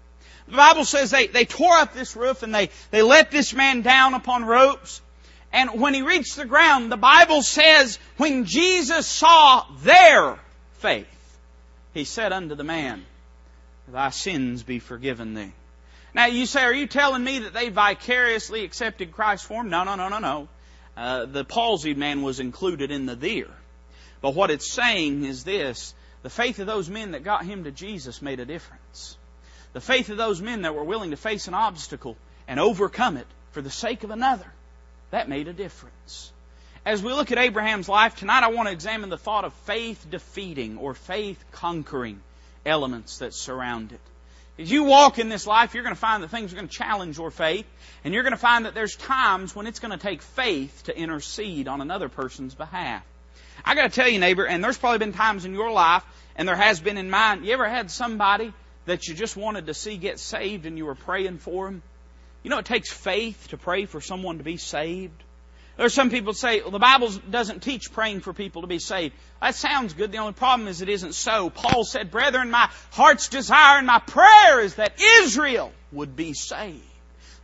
The 0.46 0.56
Bible 0.56 0.84
says 0.84 1.11
they, 1.11 1.26
they 1.26 1.44
tore 1.44 1.75
up 1.75 1.94
this 1.94 2.14
roof 2.14 2.44
and 2.44 2.55
they, 2.55 2.70
they 2.93 3.02
let 3.02 3.32
this 3.32 3.52
man 3.52 3.82
down 3.82 4.14
upon 4.14 4.44
ropes. 4.44 5.02
And 5.52 5.81
when 5.81 5.94
he 5.94 6.02
reached 6.02 6.37
the 6.37 6.44
ground, 6.44 6.93
the 6.93 6.96
Bible 6.96 7.43
says, 7.43 7.99
when 8.19 8.44
Jesus 8.44 9.05
saw 9.05 9.67
their 9.82 10.38
faith, 10.75 11.08
he 11.93 12.05
said 12.05 12.32
unto 12.32 12.55
the 12.55 12.62
man, 12.62 13.05
Thy 13.88 14.11
sins 14.11 14.62
be 14.62 14.78
forgiven 14.78 15.34
thee. 15.34 15.52
Now 16.14 16.26
you 16.26 16.46
say, 16.46 16.62
are 16.62 16.72
you 16.72 16.87
telling 16.87 17.25
me 17.25 17.40
that 17.40 17.52
they 17.52 17.69
vicariously 17.69 18.62
accepted 18.62 19.11
Christ 19.11 19.44
for 19.44 19.61
them? 19.61 19.70
No, 19.70 19.82
no, 19.82 19.96
no, 19.96 20.08
no, 20.08 20.20
no. 20.20 20.49
Uh, 21.00 21.25
the 21.25 21.47
palsied 21.47 21.97
man 21.97 22.20
was 22.20 22.41
included 22.41 22.91
in 22.91 23.06
the 23.06 23.17
there. 23.17 23.56
But 24.20 24.35
what 24.35 24.50
it's 24.50 24.70
saying 24.70 25.25
is 25.25 25.44
this, 25.44 25.94
the 26.23 26.29
faith 26.29 26.58
of 26.58 26.67
those 26.67 26.91
men 26.91 27.12
that 27.12 27.25
got 27.25 27.43
him 27.43 27.64
to 27.64 27.70
Jesus 27.70 28.20
made 28.20 28.38
a 28.38 28.44
difference. 28.44 29.17
The 29.73 29.81
faith 29.81 30.11
of 30.11 30.19
those 30.19 30.43
men 30.43 30.61
that 30.61 30.75
were 30.75 30.85
willing 30.85 31.12
to 31.12 31.17
face 31.17 31.49
an 31.49 31.55
obstacle 31.55 32.19
and 32.47 32.61
overcome 32.61 33.17
it 33.17 33.26
for 33.52 33.62
the 33.62 33.70
sake 33.70 34.05
of 34.05 34.11
another, 34.11 34.52
that 35.11 35.26
made 35.26 35.49
a 35.49 35.55
difference. 35.55 36.32
As 36.85 37.03
we 37.03 37.14
look 37.14 37.32
at 37.32 37.38
Abraham's 37.38 37.88
life 37.88 38.17
tonight, 38.17 38.43
I 38.43 38.49
want 38.49 38.69
to 38.69 38.73
examine 38.73 39.08
the 39.08 39.17
thought 39.17 39.46
of 39.46 39.55
faith 39.64 40.06
defeating 40.11 40.76
or 40.76 40.93
faith 40.93 41.43
conquering 41.50 42.20
elements 42.67 43.19
that 43.19 43.32
surround 43.32 43.93
it. 43.93 44.00
As 44.61 44.71
you 44.71 44.85
walk 44.85 45.19
in 45.19 45.31
this 45.31 45.47
life, 45.47 45.73
you're 45.73 45.83
going 45.83 45.95
to 45.95 46.01
find 46.01 46.23
that 46.23 46.29
things 46.29 46.53
are 46.53 46.57
going 46.57 46.69
to 46.69 46.75
challenge 46.75 47.17
your 47.17 47.31
faith, 47.31 47.65
and 48.05 48.12
you're 48.12 48.23
going 48.23 48.35
to 48.35 48.37
find 48.37 48.67
that 48.67 48.75
there's 48.75 48.95
times 48.95 49.57
when 49.57 49.67
it's 49.67 49.81
going 49.81 49.91
to 49.91 49.97
take 49.97 50.21
faith 50.21 50.83
to 50.85 50.97
intercede 50.97 51.67
on 51.67 51.81
another 51.81 52.11
person's 52.11 52.55
behalf. 52.55 53.03
I 53.65 53.75
got 53.75 53.85
to 53.85 53.89
tell 53.89 54.09
you, 54.09 54.19
neighbor, 54.19 54.47
and 54.47 54.62
there's 54.62 54.77
probably 54.77 54.99
been 54.99 55.15
times 55.15 55.47
in 55.47 55.55
your 55.55 55.71
life, 55.71 56.05
and 56.37 56.47
there 56.47 56.57
has 56.57 56.79
been 56.79 56.99
in 56.99 57.09
mine. 57.09 57.43
You 57.43 57.55
ever 57.55 57.71
had 57.71 57.91
somebody 57.91 58.53
that 58.85 59.09
you 59.09 59.15
just 59.15 59.35
wanted 59.35 59.69
to 59.69 59.75
see 59.75 59.97
get 59.97 60.19
saved, 60.19 60.67
and 60.67 60.77
you 60.77 60.85
were 60.85 60.95
praying 60.95 61.39
for 61.39 61.65
them? 61.65 61.83
You 62.43 62.51
know, 62.51 62.59
it 62.59 62.67
takes 62.67 62.93
faith 62.93 63.49
to 63.49 63.56
pray 63.56 63.87
for 63.87 64.03
someone 64.03 64.37
to 64.37 64.45
be 64.45 64.59
saved. 64.59 65.23
There's 65.81 65.94
some 65.94 66.11
people 66.11 66.35
say, 66.35 66.61
well, 66.61 66.73
the 66.73 66.79
Bible 66.79 67.09
doesn't 67.31 67.62
teach 67.62 67.91
praying 67.91 68.21
for 68.21 68.35
people 68.35 68.61
to 68.61 68.69
be 68.69 68.79
saved. 68.79 69.15
That 69.41 69.55
sounds 69.55 69.94
good. 69.94 70.12
The 70.12 70.19
only 70.19 70.35
problem 70.35 70.69
is 70.69 70.82
it 70.82 70.91
isn't 70.91 71.15
so. 71.15 71.49
Paul 71.49 71.85
said, 71.85 72.11
Brethren, 72.11 72.50
my 72.50 72.69
heart's 72.91 73.29
desire 73.29 73.79
and 73.79 73.87
my 73.87 73.99
prayer 73.99 74.61
is 74.61 74.75
that 74.75 75.00
Israel 75.23 75.73
would 75.91 76.15
be 76.17 76.35
saved. 76.35 76.82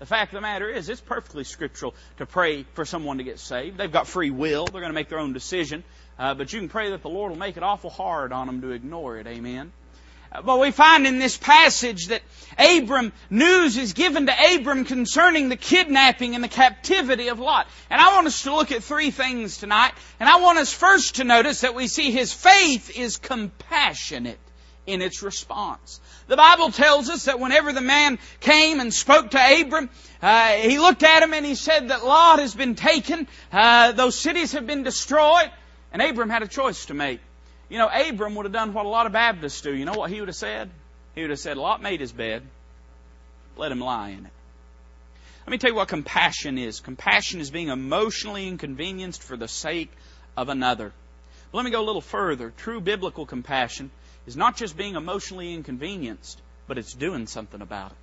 The 0.00 0.04
fact 0.04 0.32
of 0.32 0.36
the 0.36 0.42
matter 0.42 0.68
is, 0.68 0.90
it's 0.90 1.00
perfectly 1.00 1.44
scriptural 1.44 1.94
to 2.18 2.26
pray 2.26 2.64
for 2.74 2.84
someone 2.84 3.16
to 3.16 3.24
get 3.24 3.38
saved. 3.38 3.78
They've 3.78 3.90
got 3.90 4.06
free 4.06 4.28
will. 4.28 4.68
They're 4.68 4.82
going 4.82 4.92
to 4.92 4.94
make 4.94 5.08
their 5.08 5.18
own 5.18 5.32
decision. 5.32 5.82
Uh, 6.18 6.34
but 6.34 6.52
you 6.52 6.60
can 6.60 6.68
pray 6.68 6.90
that 6.90 7.00
the 7.00 7.08
Lord 7.08 7.30
will 7.30 7.38
make 7.38 7.56
it 7.56 7.62
awful 7.62 7.88
hard 7.88 8.34
on 8.34 8.48
them 8.48 8.60
to 8.60 8.72
ignore 8.72 9.16
it. 9.16 9.26
Amen. 9.26 9.72
But 10.44 10.60
we 10.60 10.70
find 10.70 11.06
in 11.06 11.18
this 11.18 11.36
passage 11.36 12.08
that 12.08 12.22
Abram, 12.58 13.12
news 13.30 13.76
is 13.76 13.92
given 13.92 14.26
to 14.26 14.54
Abram 14.54 14.84
concerning 14.84 15.48
the 15.48 15.56
kidnapping 15.56 16.34
and 16.34 16.42
the 16.42 16.48
captivity 16.48 17.28
of 17.28 17.38
Lot. 17.38 17.66
And 17.90 18.00
I 18.00 18.14
want 18.14 18.26
us 18.26 18.42
to 18.42 18.54
look 18.54 18.72
at 18.72 18.82
three 18.82 19.10
things 19.10 19.58
tonight. 19.58 19.92
And 20.18 20.28
I 20.28 20.40
want 20.40 20.58
us 20.58 20.72
first 20.72 21.16
to 21.16 21.24
notice 21.24 21.60
that 21.60 21.74
we 21.74 21.86
see 21.86 22.10
his 22.10 22.32
faith 22.32 22.96
is 22.96 23.18
compassionate 23.18 24.38
in 24.86 25.02
its 25.02 25.22
response. 25.22 26.00
The 26.28 26.36
Bible 26.36 26.70
tells 26.70 27.10
us 27.10 27.24
that 27.24 27.40
whenever 27.40 27.72
the 27.72 27.80
man 27.80 28.18
came 28.40 28.80
and 28.80 28.92
spoke 28.92 29.32
to 29.32 29.60
Abram, 29.60 29.90
uh, 30.22 30.48
he 30.52 30.78
looked 30.78 31.02
at 31.02 31.22
him 31.22 31.34
and 31.34 31.44
he 31.44 31.54
said 31.54 31.88
that 31.88 32.04
Lot 32.04 32.38
has 32.38 32.54
been 32.54 32.74
taken, 32.74 33.28
uh, 33.52 33.92
those 33.92 34.18
cities 34.18 34.52
have 34.52 34.66
been 34.66 34.82
destroyed, 34.82 35.50
and 35.92 36.02
Abram 36.02 36.30
had 36.30 36.42
a 36.42 36.48
choice 36.48 36.86
to 36.86 36.94
make. 36.94 37.20
You 37.68 37.78
know, 37.78 37.88
Abram 37.88 38.34
would 38.36 38.46
have 38.46 38.52
done 38.52 38.72
what 38.74 38.86
a 38.86 38.88
lot 38.88 39.06
of 39.06 39.12
Baptists 39.12 39.60
do. 39.60 39.74
You 39.74 39.84
know 39.84 39.94
what 39.94 40.10
he 40.10 40.20
would 40.20 40.28
have 40.28 40.36
said? 40.36 40.70
He 41.14 41.22
would 41.22 41.30
have 41.30 41.38
said, 41.38 41.56
Lot 41.56 41.82
made 41.82 42.00
his 42.00 42.12
bed. 42.12 42.42
Let 43.56 43.72
him 43.72 43.80
lie 43.80 44.10
in 44.10 44.26
it. 44.26 44.32
Let 45.46 45.50
me 45.50 45.58
tell 45.58 45.70
you 45.70 45.76
what 45.76 45.88
compassion 45.88 46.58
is. 46.58 46.80
Compassion 46.80 47.40
is 47.40 47.50
being 47.50 47.68
emotionally 47.68 48.48
inconvenienced 48.48 49.22
for 49.22 49.36
the 49.36 49.48
sake 49.48 49.90
of 50.36 50.48
another. 50.48 50.92
But 51.50 51.58
let 51.58 51.64
me 51.64 51.70
go 51.70 51.80
a 51.80 51.86
little 51.86 52.00
further. 52.00 52.52
True 52.56 52.80
biblical 52.80 53.26
compassion 53.26 53.90
is 54.26 54.36
not 54.36 54.56
just 54.56 54.76
being 54.76 54.96
emotionally 54.96 55.54
inconvenienced, 55.54 56.40
but 56.66 56.78
it's 56.78 56.92
doing 56.92 57.26
something 57.26 57.62
about 57.62 57.92
it. 57.92 57.96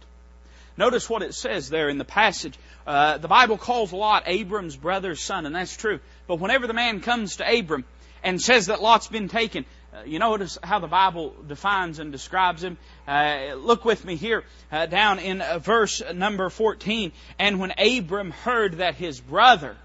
Notice 0.76 1.10
what 1.10 1.22
it 1.22 1.36
says 1.36 1.70
there 1.70 1.90
in 1.90 1.98
the 1.98 2.06
passage. 2.06 2.58
Uh, 2.88 3.18
the 3.18 3.28
Bible 3.28 3.58
calls 3.58 3.94
Lot 3.94 4.24
Abram's 4.26 4.76
brother's 4.76 5.22
son, 5.22 5.46
and 5.46 5.56
that's 5.56 5.78
true. 5.78 6.00
But 6.28 6.40
whenever 6.40 6.66
the 6.66 6.74
man 6.74 7.02
comes 7.02 7.36
to 7.36 7.60
Abram, 7.60 7.86
and 8.24 8.42
says 8.42 8.68
that 8.68 8.82
Lot's 8.82 9.08
been 9.08 9.28
taken. 9.28 9.66
Uh, 9.94 10.04
you 10.06 10.20
notice 10.20 10.58
how 10.64 10.80
the 10.80 10.88
Bible 10.88 11.34
defines 11.48 12.00
and 12.00 12.12
describes 12.12 12.64
him. 12.64 12.78
Uh, 13.08 13.54
look 13.58 13.86
with 13.86 14.04
me 14.06 14.16
here 14.16 14.44
uh, 14.72 14.86
down 14.88 15.20
in 15.20 15.42
uh, 15.42 15.60
verse 15.60 16.02
number 16.14 16.50
14. 16.50 17.12
And 17.38 17.60
when 17.60 17.74
Abram 17.78 18.32
heard 18.32 18.78
that 18.78 18.96
his 18.96 19.20
brother 19.20 19.76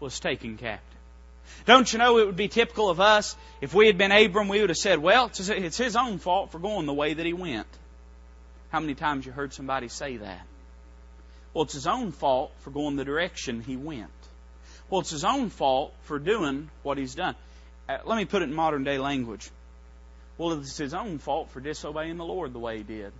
was 0.00 0.18
taken 0.20 0.56
captive. 0.56 0.98
Don't 1.66 1.92
you 1.92 1.98
know 1.98 2.18
it 2.18 2.26
would 2.26 2.36
be 2.36 2.48
typical 2.48 2.90
of 2.90 3.00
us 3.00 3.36
if 3.60 3.74
we 3.74 3.86
had 3.86 3.98
been 3.98 4.12
Abram, 4.12 4.48
we 4.48 4.60
would 4.60 4.70
have 4.70 4.78
said, 4.78 4.98
well, 4.98 5.30
it's 5.32 5.76
his 5.76 5.96
own 5.96 6.18
fault 6.18 6.52
for 6.52 6.58
going 6.58 6.86
the 6.86 6.92
way 6.92 7.14
that 7.14 7.24
he 7.24 7.32
went. 7.32 7.66
How 8.70 8.80
many 8.80 8.94
times 8.94 9.24
you 9.24 9.32
heard 9.32 9.52
somebody 9.52 9.88
say 9.88 10.16
that? 10.16 10.46
Well, 11.52 11.64
it's 11.64 11.74
his 11.74 11.86
own 11.86 12.12
fault 12.12 12.52
for 12.60 12.70
going 12.70 12.96
the 12.96 13.04
direction 13.04 13.62
he 13.62 13.76
went. 13.76 14.10
Well, 14.90 15.00
it's 15.00 15.10
his 15.10 15.24
own 15.24 15.50
fault 15.50 15.94
for 16.02 16.18
doing 16.18 16.68
what 16.82 16.98
he's 16.98 17.14
done. 17.14 17.36
Uh, 17.88 17.98
let 18.04 18.16
me 18.16 18.24
put 18.24 18.42
it 18.42 18.46
in 18.46 18.54
modern 18.54 18.84
day 18.84 18.98
language. 18.98 19.50
Well, 20.38 20.52
it's 20.58 20.76
his 20.76 20.94
own 20.94 21.18
fault 21.18 21.50
for 21.50 21.60
disobeying 21.60 22.16
the 22.16 22.24
Lord 22.24 22.52
the 22.52 22.58
way 22.58 22.78
he 22.78 22.82
did. 22.82 23.12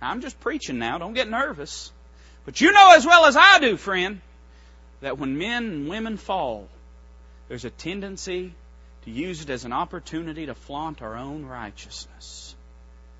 I'm 0.00 0.20
just 0.20 0.38
preaching 0.40 0.78
now. 0.78 0.98
Don't 0.98 1.14
get 1.14 1.28
nervous. 1.28 1.92
But 2.44 2.60
you 2.60 2.72
know 2.72 2.94
as 2.94 3.04
well 3.04 3.26
as 3.26 3.36
I 3.36 3.58
do, 3.58 3.76
friend, 3.76 4.20
that 5.00 5.18
when 5.18 5.38
men 5.38 5.64
and 5.64 5.88
women 5.88 6.16
fall, 6.16 6.68
there's 7.48 7.64
a 7.64 7.70
tendency 7.70 8.54
to 9.04 9.10
use 9.10 9.42
it 9.42 9.50
as 9.50 9.64
an 9.64 9.72
opportunity 9.72 10.46
to 10.46 10.54
flaunt 10.54 11.02
our 11.02 11.16
own 11.16 11.44
righteousness. 11.44 12.54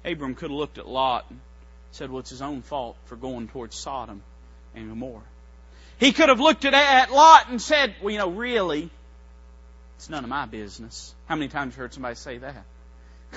Abram 0.04 0.34
could 0.34 0.50
have 0.50 0.58
looked 0.58 0.78
at 0.78 0.88
Lot 0.88 1.26
and 1.30 1.40
said, 1.92 2.10
well, 2.10 2.20
it's 2.20 2.30
his 2.30 2.42
own 2.42 2.62
fault 2.62 2.96
for 3.06 3.16
going 3.16 3.48
towards 3.48 3.76
Sodom 3.76 4.22
and 4.74 4.88
Gomorrah. 4.88 5.22
He 5.98 6.12
could 6.12 6.28
have 6.28 6.40
looked 6.40 6.64
at 6.64 7.12
Lot 7.12 7.50
and 7.50 7.60
said, 7.60 7.94
well, 8.00 8.10
you 8.10 8.18
know, 8.18 8.30
really, 8.30 8.90
it's 10.00 10.08
none 10.08 10.24
of 10.24 10.30
my 10.30 10.46
business. 10.46 11.14
How 11.26 11.36
many 11.36 11.48
times 11.48 11.76
you 11.76 11.82
heard 11.82 11.92
somebody 11.92 12.14
say 12.14 12.38
that? 12.38 12.64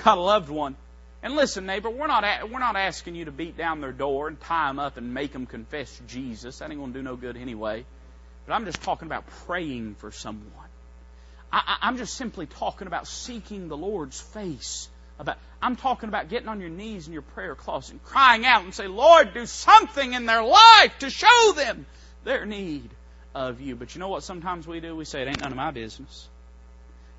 Got 0.02 0.16
a 0.16 0.20
loved 0.22 0.48
one. 0.48 0.76
And 1.22 1.36
listen, 1.36 1.66
neighbor, 1.66 1.90
we're 1.90 2.06
not, 2.06 2.24
we're 2.50 2.58
not 2.58 2.74
asking 2.74 3.16
you 3.16 3.26
to 3.26 3.30
beat 3.30 3.58
down 3.58 3.82
their 3.82 3.92
door 3.92 4.28
and 4.28 4.40
tie 4.40 4.68
them 4.68 4.78
up 4.78 4.96
and 4.96 5.12
make 5.12 5.34
them 5.34 5.44
confess 5.44 6.00
Jesus. 6.08 6.60
That 6.60 6.70
ain't 6.70 6.80
going 6.80 6.94
to 6.94 6.98
do 6.98 7.02
no 7.02 7.16
good 7.16 7.36
anyway. 7.36 7.84
But 8.46 8.54
I'm 8.54 8.64
just 8.64 8.80
talking 8.80 9.04
about 9.04 9.26
praying 9.44 9.96
for 9.96 10.10
someone. 10.10 10.70
I, 11.52 11.76
I'm 11.82 11.98
just 11.98 12.14
simply 12.14 12.46
talking 12.46 12.86
about 12.86 13.06
seeking 13.06 13.68
the 13.68 13.76
Lord's 13.76 14.18
face. 14.18 14.88
About, 15.18 15.36
I'm 15.60 15.76
talking 15.76 16.08
about 16.08 16.30
getting 16.30 16.48
on 16.48 16.60
your 16.60 16.70
knees 16.70 17.06
in 17.06 17.12
your 17.12 17.20
prayer 17.20 17.54
closet 17.54 17.92
and 17.92 18.02
crying 18.04 18.46
out 18.46 18.64
and 18.64 18.72
say, 18.72 18.86
Lord, 18.86 19.34
do 19.34 19.44
something 19.44 20.14
in 20.14 20.24
their 20.24 20.42
life 20.42 20.98
to 21.00 21.10
show 21.10 21.52
them 21.56 21.84
their 22.24 22.46
need 22.46 22.88
of 23.34 23.60
you. 23.60 23.76
But 23.76 23.94
you 23.94 23.98
know 23.98 24.08
what 24.08 24.22
sometimes 24.22 24.66
we 24.66 24.80
do? 24.80 24.96
We 24.96 25.04
say, 25.04 25.20
it 25.20 25.28
ain't 25.28 25.40
none 25.40 25.52
of 25.52 25.58
my 25.58 25.70
business. 25.70 26.26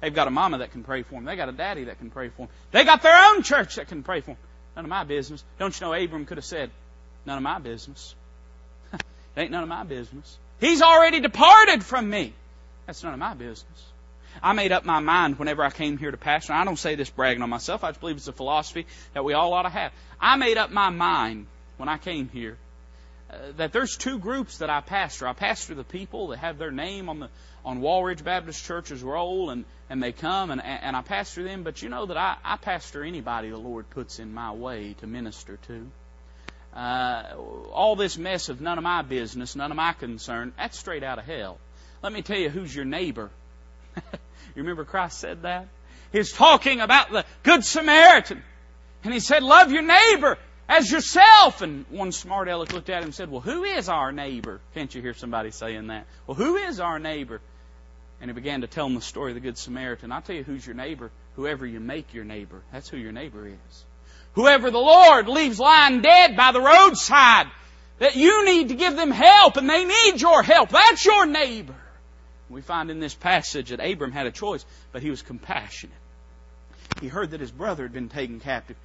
They've 0.05 0.13
got 0.13 0.27
a 0.27 0.31
mama 0.31 0.59
that 0.59 0.71
can 0.71 0.83
pray 0.83 1.01
for 1.01 1.15
them. 1.15 1.25
They 1.25 1.35
got 1.35 1.49
a 1.49 1.51
daddy 1.51 1.85
that 1.85 1.97
can 1.97 2.11
pray 2.11 2.29
for 2.29 2.45
them. 2.45 2.49
They 2.69 2.83
got 2.83 3.01
their 3.01 3.17
own 3.31 3.41
church 3.41 3.77
that 3.77 3.87
can 3.87 4.03
pray 4.03 4.21
for 4.21 4.27
them. 4.27 4.37
None 4.75 4.85
of 4.85 4.89
my 4.89 5.03
business. 5.03 5.43
Don't 5.57 5.73
you 5.81 5.83
know 5.83 5.93
Abram 5.95 6.27
could 6.27 6.37
have 6.37 6.45
said, 6.45 6.69
none 7.25 7.37
of 7.37 7.43
my 7.43 7.57
business. 7.57 8.13
it 8.93 8.99
ain't 9.35 9.49
none 9.49 9.63
of 9.63 9.69
my 9.69 9.83
business. 9.83 10.37
He's 10.59 10.83
already 10.83 11.21
departed 11.21 11.83
from 11.83 12.07
me. 12.07 12.33
That's 12.85 13.01
none 13.01 13.13
of 13.13 13.19
my 13.19 13.33
business. 13.33 13.83
I 14.43 14.53
made 14.53 14.71
up 14.71 14.85
my 14.85 14.99
mind 14.99 15.39
whenever 15.39 15.63
I 15.63 15.71
came 15.71 15.97
here 15.97 16.11
to 16.11 16.17
pastor. 16.17 16.53
I 16.53 16.65
don't 16.65 16.77
say 16.77 16.93
this 16.93 17.09
bragging 17.09 17.41
on 17.41 17.49
myself. 17.49 17.83
I 17.83 17.89
just 17.89 17.99
believe 17.99 18.17
it's 18.17 18.27
a 18.27 18.31
philosophy 18.31 18.85
that 19.15 19.25
we 19.25 19.33
all 19.33 19.53
ought 19.53 19.63
to 19.63 19.69
have. 19.69 19.91
I 20.21 20.35
made 20.35 20.59
up 20.59 20.69
my 20.69 20.91
mind 20.91 21.47
when 21.77 21.89
I 21.89 21.97
came 21.97 22.29
here 22.29 22.57
that 23.57 23.73
there's 23.73 23.97
two 23.97 24.19
groups 24.19 24.59
that 24.59 24.69
I 24.69 24.81
pastor. 24.81 25.27
I 25.27 25.33
pastor 25.33 25.75
the 25.75 25.83
people 25.83 26.27
that 26.27 26.39
have 26.39 26.57
their 26.57 26.71
name 26.71 27.09
on 27.09 27.19
the 27.19 27.29
on 27.63 27.81
Walridge 27.81 28.23
Baptist 28.23 28.63
Church's 28.63 29.01
roll, 29.03 29.49
and 29.49 29.65
and 29.89 30.01
they 30.01 30.11
come 30.11 30.51
and 30.51 30.61
and 30.63 30.95
I 30.95 31.01
pastor 31.01 31.43
them. 31.43 31.63
But 31.63 31.81
you 31.81 31.89
know 31.89 32.05
that 32.05 32.17
I 32.17 32.37
I 32.43 32.57
pastor 32.57 33.03
anybody 33.03 33.49
the 33.49 33.57
Lord 33.57 33.89
puts 33.89 34.19
in 34.19 34.33
my 34.33 34.51
way 34.51 34.95
to 34.99 35.07
minister 35.07 35.57
to. 35.67 35.87
Uh, 36.75 37.35
all 37.71 37.95
this 37.95 38.17
mess 38.17 38.49
of 38.49 38.59
none 38.59 38.77
of 38.77 38.83
my 38.83 39.01
business, 39.01 39.55
none 39.55 39.71
of 39.71 39.77
my 39.77 39.93
concern, 39.93 40.51
that's 40.57 40.77
straight 40.77 41.03
out 41.03 41.17
of 41.17 41.25
hell. 41.25 41.57
Let 42.03 42.11
me 42.11 42.21
tell 42.21 42.37
you 42.37 42.49
who's 42.49 42.75
your 42.75 42.83
neighbor. 42.83 43.29
you 43.95 44.01
remember 44.57 44.83
Christ 44.83 45.19
said 45.19 45.43
that? 45.43 45.67
He's 46.11 46.33
talking 46.33 46.81
about 46.81 47.11
the 47.11 47.23
Good 47.43 47.63
Samaritan. 47.63 48.43
And 49.05 49.13
he 49.13 49.21
said, 49.21 49.41
love 49.41 49.71
your 49.71 49.83
neighbor 49.83 50.37
as 50.67 50.91
yourself. 50.91 51.61
And 51.61 51.85
one 51.89 52.11
smart 52.11 52.47
aleck 52.47 52.71
looked 52.71 52.89
at 52.89 52.99
him 52.99 53.05
and 53.05 53.15
said, 53.15 53.29
Well, 53.29 53.41
who 53.41 53.63
is 53.63 53.89
our 53.89 54.11
neighbor? 54.11 54.59
Can't 54.73 54.93
you 54.93 55.01
hear 55.01 55.13
somebody 55.13 55.51
saying 55.51 55.87
that? 55.87 56.05
Well, 56.27 56.35
who 56.35 56.55
is 56.57 56.79
our 56.79 56.99
neighbor? 56.99 57.41
And 58.21 58.29
he 58.29 58.33
began 58.33 58.61
to 58.61 58.67
tell 58.67 58.85
him 58.85 58.95
the 58.95 59.01
story 59.01 59.31
of 59.31 59.35
the 59.35 59.41
Good 59.41 59.57
Samaritan. 59.57 60.11
I'll 60.11 60.21
tell 60.21 60.35
you 60.35 60.43
who's 60.43 60.65
your 60.65 60.75
neighbor. 60.75 61.11
Whoever 61.35 61.65
you 61.65 61.79
make 61.79 62.13
your 62.13 62.23
neighbor. 62.23 62.61
That's 62.71 62.89
who 62.89 62.97
your 62.97 63.11
neighbor 63.11 63.47
is. 63.47 63.85
Whoever 64.33 64.71
the 64.71 64.77
Lord 64.79 65.27
leaves 65.27 65.59
lying 65.59 66.01
dead 66.01 66.35
by 66.35 66.51
the 66.51 66.61
roadside, 66.61 67.47
that 67.99 68.15
you 68.15 68.45
need 68.45 68.69
to 68.69 68.75
give 68.75 68.95
them 68.95 69.11
help 69.11 69.57
and 69.57 69.69
they 69.69 69.85
need 69.85 70.21
your 70.21 70.43
help. 70.43 70.69
That's 70.69 71.05
your 71.05 71.25
neighbor. 71.25 71.75
We 72.49 72.61
find 72.61 72.91
in 72.91 72.99
this 72.99 73.15
passage 73.15 73.69
that 73.69 73.79
Abram 73.79 74.11
had 74.11 74.27
a 74.27 74.31
choice, 74.31 74.65
but 74.91 75.01
he 75.01 75.09
was 75.09 75.21
compassionate. 75.21 75.95
He 76.99 77.07
heard 77.07 77.31
that 77.31 77.39
his 77.39 77.51
brother 77.51 77.83
had 77.83 77.93
been 77.93 78.09
taken 78.09 78.39
captive. 78.39 78.77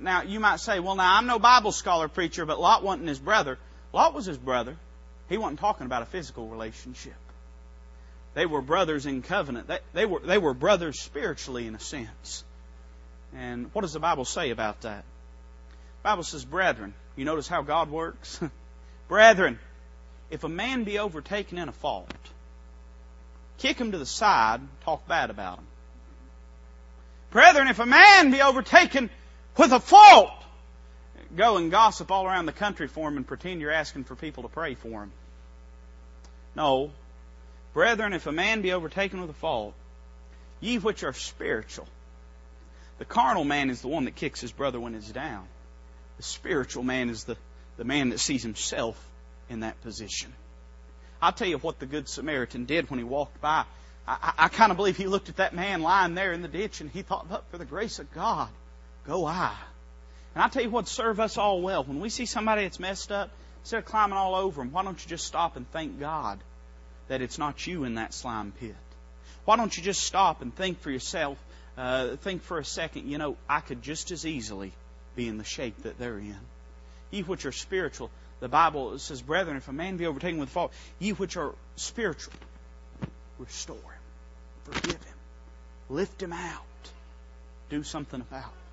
Now, 0.00 0.22
you 0.22 0.40
might 0.40 0.60
say, 0.60 0.80
well, 0.80 0.96
now, 0.96 1.16
I'm 1.16 1.26
no 1.26 1.38
Bible 1.38 1.72
scholar 1.72 2.08
preacher, 2.08 2.46
but 2.46 2.58
Lot 2.58 2.82
wasn't 2.82 3.08
his 3.08 3.18
brother. 3.18 3.58
Lot 3.92 4.14
was 4.14 4.24
his 4.24 4.38
brother. 4.38 4.76
He 5.28 5.36
wasn't 5.36 5.60
talking 5.60 5.86
about 5.86 6.02
a 6.02 6.06
physical 6.06 6.48
relationship. 6.48 7.14
They 8.34 8.46
were 8.46 8.62
brothers 8.62 9.06
in 9.06 9.22
covenant. 9.22 9.68
They, 9.68 9.78
they, 9.92 10.06
were, 10.06 10.20
they 10.20 10.38
were 10.38 10.54
brothers 10.54 11.00
spiritually, 11.00 11.66
in 11.66 11.74
a 11.74 11.80
sense. 11.80 12.44
And 13.36 13.70
what 13.74 13.82
does 13.82 13.92
the 13.92 14.00
Bible 14.00 14.24
say 14.24 14.50
about 14.50 14.80
that? 14.82 15.04
The 16.02 16.02
Bible 16.02 16.22
says, 16.22 16.44
brethren. 16.44 16.94
You 17.16 17.24
notice 17.24 17.48
how 17.48 17.62
God 17.62 17.90
works? 17.90 18.40
brethren, 19.08 19.58
if 20.30 20.44
a 20.44 20.48
man 20.48 20.84
be 20.84 20.98
overtaken 20.98 21.58
in 21.58 21.68
a 21.68 21.72
fault, 21.72 22.12
kick 23.58 23.78
him 23.78 23.92
to 23.92 23.98
the 23.98 24.06
side, 24.06 24.60
and 24.60 24.68
talk 24.84 25.06
bad 25.06 25.30
about 25.30 25.58
him. 25.58 25.66
Brethren, 27.30 27.68
if 27.68 27.78
a 27.78 27.86
man 27.86 28.30
be 28.30 28.42
overtaken 28.42 29.10
with 29.60 29.72
a 29.72 29.78
fault, 29.80 30.32
go 31.36 31.58
and 31.58 31.70
gossip 31.70 32.10
all 32.10 32.24
around 32.24 32.46
the 32.46 32.52
country 32.52 32.88
for 32.88 33.06
him 33.06 33.18
and 33.18 33.26
pretend 33.26 33.60
you're 33.60 33.70
asking 33.70 34.04
for 34.04 34.16
people 34.16 34.42
to 34.42 34.48
pray 34.48 34.74
for 34.74 35.02
him. 35.02 35.12
No. 36.56 36.90
Brethren, 37.74 38.14
if 38.14 38.26
a 38.26 38.32
man 38.32 38.62
be 38.62 38.72
overtaken 38.72 39.20
with 39.20 39.28
a 39.28 39.34
fault, 39.34 39.74
ye 40.60 40.78
which 40.78 41.04
are 41.04 41.12
spiritual, 41.12 41.86
the 42.98 43.04
carnal 43.04 43.44
man 43.44 43.68
is 43.68 43.82
the 43.82 43.88
one 43.88 44.06
that 44.06 44.16
kicks 44.16 44.40
his 44.40 44.50
brother 44.50 44.80
when 44.80 44.94
he's 44.94 45.12
down. 45.12 45.46
The 46.16 46.22
spiritual 46.22 46.82
man 46.82 47.10
is 47.10 47.24
the, 47.24 47.36
the 47.76 47.84
man 47.84 48.08
that 48.10 48.18
sees 48.18 48.42
himself 48.42 48.96
in 49.50 49.60
that 49.60 49.78
position. 49.82 50.32
I'll 51.20 51.32
tell 51.32 51.48
you 51.48 51.58
what 51.58 51.78
the 51.78 51.86
Good 51.86 52.08
Samaritan 52.08 52.64
did 52.64 52.88
when 52.88 52.98
he 52.98 53.04
walked 53.04 53.42
by. 53.42 53.64
I, 54.08 54.16
I, 54.22 54.44
I 54.44 54.48
kind 54.48 54.70
of 54.70 54.78
believe 54.78 54.96
he 54.96 55.06
looked 55.06 55.28
at 55.28 55.36
that 55.36 55.54
man 55.54 55.82
lying 55.82 56.14
there 56.14 56.32
in 56.32 56.40
the 56.40 56.48
ditch 56.48 56.80
and 56.80 56.88
he 56.90 57.02
thought, 57.02 57.28
but 57.28 57.44
for 57.50 57.58
the 57.58 57.66
grace 57.66 57.98
of 57.98 58.10
God, 58.14 58.48
go 59.10 59.26
I. 59.26 59.52
And 60.34 60.44
I 60.44 60.48
tell 60.48 60.62
you 60.62 60.70
what 60.70 60.86
serve 60.86 61.18
us 61.18 61.36
all 61.36 61.60
well. 61.60 61.82
When 61.82 61.98
we 61.98 62.10
see 62.10 62.26
somebody 62.26 62.62
that's 62.62 62.78
messed 62.78 63.10
up, 63.10 63.30
instead 63.62 63.78
of 63.78 63.84
climbing 63.84 64.16
all 64.16 64.36
over 64.36 64.62
them, 64.62 64.70
why 64.70 64.84
don't 64.84 65.02
you 65.02 65.08
just 65.08 65.26
stop 65.26 65.56
and 65.56 65.68
thank 65.72 65.98
God 65.98 66.38
that 67.08 67.20
it's 67.20 67.36
not 67.36 67.66
you 67.66 67.82
in 67.82 67.96
that 67.96 68.14
slime 68.14 68.52
pit? 68.60 68.76
Why 69.44 69.56
don't 69.56 69.76
you 69.76 69.82
just 69.82 70.04
stop 70.04 70.42
and 70.42 70.54
think 70.54 70.80
for 70.80 70.92
yourself, 70.92 71.38
uh, 71.76 72.16
think 72.16 72.42
for 72.42 72.58
a 72.58 72.64
second, 72.64 73.10
you 73.10 73.18
know, 73.18 73.36
I 73.48 73.60
could 73.60 73.82
just 73.82 74.12
as 74.12 74.24
easily 74.24 74.72
be 75.16 75.26
in 75.26 75.38
the 75.38 75.44
shape 75.44 75.82
that 75.82 75.98
they're 75.98 76.18
in. 76.18 76.38
Ye 77.10 77.22
which 77.22 77.46
are 77.46 77.52
spiritual, 77.52 78.10
the 78.38 78.48
Bible 78.48 78.96
says, 79.00 79.20
Brethren, 79.20 79.56
if 79.56 79.66
a 79.66 79.72
man 79.72 79.96
be 79.96 80.06
overtaken 80.06 80.38
with 80.38 80.50
fault, 80.50 80.72
ye 81.00 81.10
which 81.10 81.36
are 81.36 81.52
spiritual, 81.74 82.34
restore 83.40 83.76
him, 83.76 84.72
forgive 84.72 85.02
him, 85.02 85.18
lift 85.88 86.22
him 86.22 86.32
out, 86.32 86.62
do 87.70 87.82
something 87.82 88.20
about 88.20 88.44
it. 88.44 88.69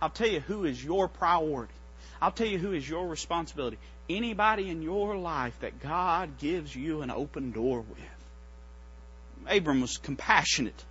I'll 0.00 0.10
tell 0.10 0.28
you 0.28 0.40
who 0.40 0.64
is 0.64 0.82
your 0.82 1.08
priority. 1.08 1.72
I'll 2.20 2.32
tell 2.32 2.46
you 2.46 2.58
who 2.58 2.72
is 2.72 2.88
your 2.88 3.06
responsibility. 3.06 3.78
Anybody 4.08 4.68
in 4.68 4.82
your 4.82 5.16
life 5.16 5.58
that 5.60 5.80
God 5.80 6.38
gives 6.38 6.74
you 6.74 7.02
an 7.02 7.10
open 7.10 7.50
door 7.50 7.80
with. 7.80 9.48
Abram 9.48 9.80
was 9.80 9.96
compassionate. 9.98 10.84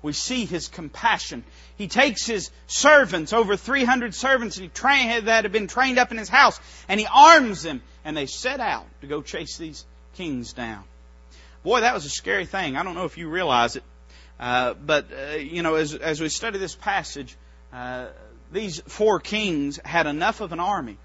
We 0.00 0.12
see 0.12 0.44
his 0.44 0.68
compassion. 0.68 1.44
He 1.76 1.88
takes 1.88 2.24
his 2.24 2.50
servants, 2.68 3.32
over 3.32 3.56
300 3.56 4.14
servants 4.14 4.56
that 4.56 5.44
have 5.44 5.52
been 5.52 5.66
trained 5.66 5.98
up 5.98 6.12
in 6.12 6.18
his 6.18 6.28
house, 6.28 6.60
and 6.88 7.00
he 7.00 7.06
arms 7.12 7.62
them, 7.62 7.82
and 8.04 8.16
they 8.16 8.26
set 8.26 8.60
out 8.60 8.86
to 9.00 9.08
go 9.08 9.22
chase 9.22 9.56
these 9.56 9.84
kings 10.14 10.52
down. 10.52 10.84
Boy, 11.64 11.80
that 11.80 11.94
was 11.94 12.04
a 12.04 12.10
scary 12.10 12.46
thing. 12.46 12.76
I 12.76 12.84
don't 12.84 12.94
know 12.94 13.06
if 13.06 13.18
you 13.18 13.28
realize 13.28 13.74
it, 13.74 13.82
uh, 14.38 14.74
but 14.74 15.06
uh, 15.12 15.36
you 15.36 15.62
know, 15.62 15.74
as 15.74 15.94
as 15.94 16.20
we 16.20 16.28
study 16.28 16.58
this 16.58 16.76
passage, 16.76 17.36
uh, 17.72 18.06
these 18.52 18.80
four 18.80 19.20
kings 19.20 19.78
had 19.84 20.06
enough 20.06 20.40
of 20.40 20.52
an 20.52 20.60
army 20.60 20.96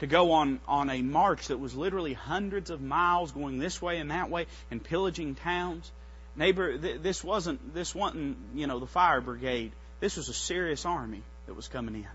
to 0.00 0.06
go 0.06 0.32
on, 0.32 0.60
on 0.66 0.90
a 0.90 1.02
march 1.02 1.48
that 1.48 1.58
was 1.58 1.74
literally 1.74 2.12
hundreds 2.12 2.70
of 2.70 2.80
miles 2.80 3.32
going 3.32 3.58
this 3.58 3.80
way 3.80 3.98
and 3.98 4.10
that 4.10 4.30
way 4.30 4.46
and 4.70 4.82
pillaging 4.82 5.34
towns. 5.34 5.90
Neighbor, 6.36 6.76
th- 6.76 7.00
this 7.00 7.22
wasn't, 7.22 7.74
this 7.74 7.94
wasn't, 7.94 8.36
you 8.54 8.66
know, 8.66 8.80
the 8.80 8.86
fire 8.86 9.20
brigade. 9.20 9.72
This 10.00 10.16
was 10.16 10.28
a 10.28 10.34
serious 10.34 10.84
army 10.84 11.22
that 11.46 11.54
was 11.54 11.68
coming 11.68 11.94
in. 11.94 12.06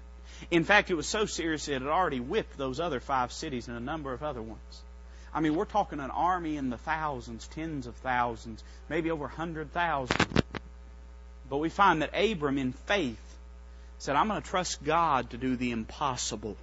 In 0.52 0.64
fact, 0.64 0.90
it 0.90 0.96
was 0.96 1.08
so 1.08 1.26
serious 1.26 1.68
it 1.68 1.82
had 1.82 1.84
already 1.84 2.20
whipped 2.20 2.58
those 2.58 2.80
other 2.80 3.00
five 3.00 3.32
cities 3.32 3.68
and 3.68 3.78
a 3.78 3.82
number 3.82 4.14
of 4.14 4.24
other 4.24 4.42
ones. 4.42 4.82
I 5.34 5.42
mean, 5.42 5.56
we're 5.56 5.66
talking 5.66 6.00
an 6.00 6.12
army 6.12 6.58
in 6.58 6.70
the 6.70 6.78
thousands, 6.78 7.48
tens 7.48 7.88
of 7.88 7.96
thousands, 7.96 8.64
maybe 8.90 9.12
over 9.12 9.26
a 9.26 9.30
hundred 9.30 9.72
thousand. 9.74 10.18
But 11.50 11.58
we 11.58 11.70
find 11.70 12.02
that 12.02 12.12
Abram, 12.14 12.58
in 12.58 12.74
faith, 12.74 13.20
said, 14.00 14.16
I'm 14.16 14.28
going 14.28 14.42
to 14.42 14.48
trust 14.48 14.84
God 14.84 15.30
to 15.32 15.38
do 15.38 15.56
the 15.56 15.72
impossible. 15.72 16.58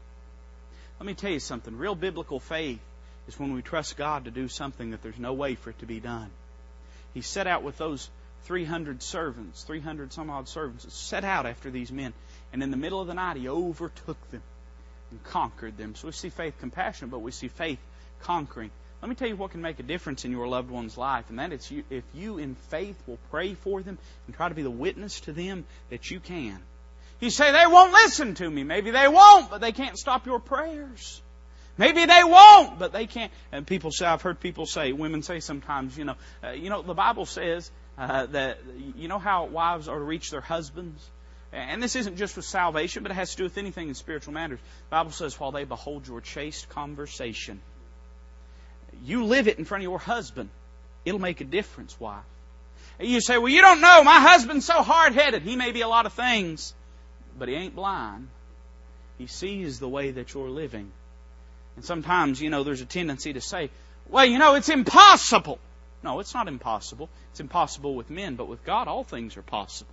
Let 0.98 1.06
me 1.06 1.14
tell 1.14 1.30
you 1.30 1.40
something. 1.40 1.76
Real 1.76 1.94
biblical 1.94 2.40
faith 2.40 2.80
is 3.28 3.38
when 3.38 3.52
we 3.52 3.62
trust 3.62 3.96
God 3.96 4.24
to 4.24 4.30
do 4.30 4.48
something 4.48 4.90
that 4.90 5.02
there's 5.02 5.18
no 5.18 5.34
way 5.34 5.54
for 5.54 5.70
it 5.70 5.78
to 5.80 5.86
be 5.86 6.00
done. 6.00 6.30
He 7.12 7.20
set 7.20 7.46
out 7.46 7.62
with 7.62 7.76
those 7.76 8.08
300 8.44 9.02
servants, 9.02 9.64
300 9.64 10.12
some 10.12 10.30
odd 10.30 10.48
servants, 10.48 10.92
set 10.94 11.24
out 11.24 11.46
after 11.46 11.70
these 11.70 11.92
men. 11.92 12.14
And 12.52 12.62
in 12.62 12.70
the 12.70 12.76
middle 12.76 13.00
of 13.00 13.06
the 13.06 13.14
night, 13.14 13.36
he 13.36 13.48
overtook 13.48 14.30
them 14.30 14.42
and 15.10 15.22
conquered 15.24 15.76
them. 15.76 15.94
So 15.94 16.08
we 16.08 16.12
see 16.12 16.30
faith 16.30 16.54
compassionate, 16.58 17.10
but 17.10 17.18
we 17.18 17.32
see 17.32 17.48
faith 17.48 17.78
conquering. 18.22 18.70
Let 19.02 19.10
me 19.10 19.14
tell 19.14 19.28
you 19.28 19.36
what 19.36 19.50
can 19.50 19.60
make 19.60 19.78
a 19.78 19.82
difference 19.82 20.24
in 20.24 20.30
your 20.30 20.48
loved 20.48 20.70
one's 20.70 20.96
life, 20.96 21.28
and 21.28 21.38
that 21.38 21.52
is 21.52 21.70
you, 21.70 21.84
if 21.90 22.04
you 22.14 22.38
in 22.38 22.54
faith 22.70 22.96
will 23.06 23.18
pray 23.30 23.52
for 23.52 23.82
them 23.82 23.98
and 24.26 24.34
try 24.34 24.48
to 24.48 24.54
be 24.54 24.62
the 24.62 24.70
witness 24.70 25.20
to 25.20 25.32
them 25.32 25.66
that 25.90 26.10
you 26.10 26.18
can. 26.18 26.58
You 27.20 27.30
say 27.30 27.52
they 27.52 27.66
won't 27.66 27.92
listen 27.92 28.34
to 28.34 28.50
me. 28.50 28.62
Maybe 28.62 28.90
they 28.90 29.08
won't, 29.08 29.50
but 29.50 29.60
they 29.60 29.72
can't 29.72 29.96
stop 29.96 30.26
your 30.26 30.38
prayers. 30.38 31.22
Maybe 31.78 32.04
they 32.04 32.24
won't, 32.24 32.78
but 32.78 32.92
they 32.92 33.06
can't. 33.06 33.32
And 33.52 33.66
people 33.66 33.90
say, 33.90 34.06
I've 34.06 34.22
heard 34.22 34.40
people 34.40 34.66
say, 34.66 34.92
women 34.92 35.22
say 35.22 35.40
sometimes, 35.40 35.96
you 35.96 36.04
know, 36.04 36.14
uh, 36.42 36.50
you 36.50 36.70
know, 36.70 36.82
the 36.82 36.94
Bible 36.94 37.26
says 37.26 37.70
uh, 37.98 38.26
that 38.26 38.58
you 38.96 39.08
know 39.08 39.18
how 39.18 39.46
wives 39.46 39.88
are 39.88 39.98
to 39.98 40.04
reach 40.04 40.30
their 40.30 40.40
husbands. 40.40 41.02
And 41.52 41.82
this 41.82 41.96
isn't 41.96 42.16
just 42.16 42.36
with 42.36 42.44
salvation, 42.44 43.02
but 43.02 43.12
it 43.12 43.14
has 43.14 43.30
to 43.30 43.36
do 43.38 43.44
with 43.44 43.56
anything 43.56 43.88
in 43.88 43.94
spiritual 43.94 44.34
matters. 44.34 44.58
The 44.58 44.90
Bible 44.90 45.12
says, 45.12 45.38
while 45.38 45.52
they 45.52 45.64
behold 45.64 46.06
your 46.06 46.20
chaste 46.20 46.68
conversation, 46.68 47.60
you 49.04 49.24
live 49.24 49.48
it 49.48 49.58
in 49.58 49.64
front 49.64 49.82
of 49.82 49.88
your 49.88 49.98
husband. 49.98 50.50
It'll 51.04 51.20
make 51.20 51.40
a 51.40 51.44
difference, 51.44 51.98
wife. 52.00 52.24
You 52.98 53.20
say, 53.20 53.38
well, 53.38 53.48
you 53.48 53.60
don't 53.60 53.80
know. 53.80 54.02
My 54.02 54.20
husband's 54.20 54.66
so 54.66 54.82
hard 54.82 55.14
headed. 55.14 55.42
He 55.42 55.56
may 55.56 55.72
be 55.72 55.82
a 55.82 55.88
lot 55.88 56.06
of 56.06 56.14
things, 56.14 56.74
but 57.38 57.48
he 57.48 57.54
ain't 57.54 57.74
blind. 57.74 58.28
He 59.18 59.26
sees 59.26 59.78
the 59.78 59.88
way 59.88 60.10
that 60.12 60.34
you're 60.34 60.50
living. 60.50 60.90
And 61.76 61.84
sometimes, 61.84 62.40
you 62.40 62.50
know, 62.50 62.64
there's 62.64 62.80
a 62.80 62.86
tendency 62.86 63.32
to 63.32 63.40
say, 63.40 63.70
well, 64.08 64.24
you 64.24 64.38
know, 64.38 64.54
it's 64.54 64.68
impossible. 64.68 65.58
No, 66.02 66.20
it's 66.20 66.34
not 66.34 66.48
impossible. 66.48 67.08
It's 67.30 67.40
impossible 67.40 67.94
with 67.94 68.10
men, 68.10 68.36
but 68.36 68.48
with 68.48 68.64
God, 68.64 68.88
all 68.88 69.04
things 69.04 69.36
are 69.36 69.42
possible. 69.42 69.92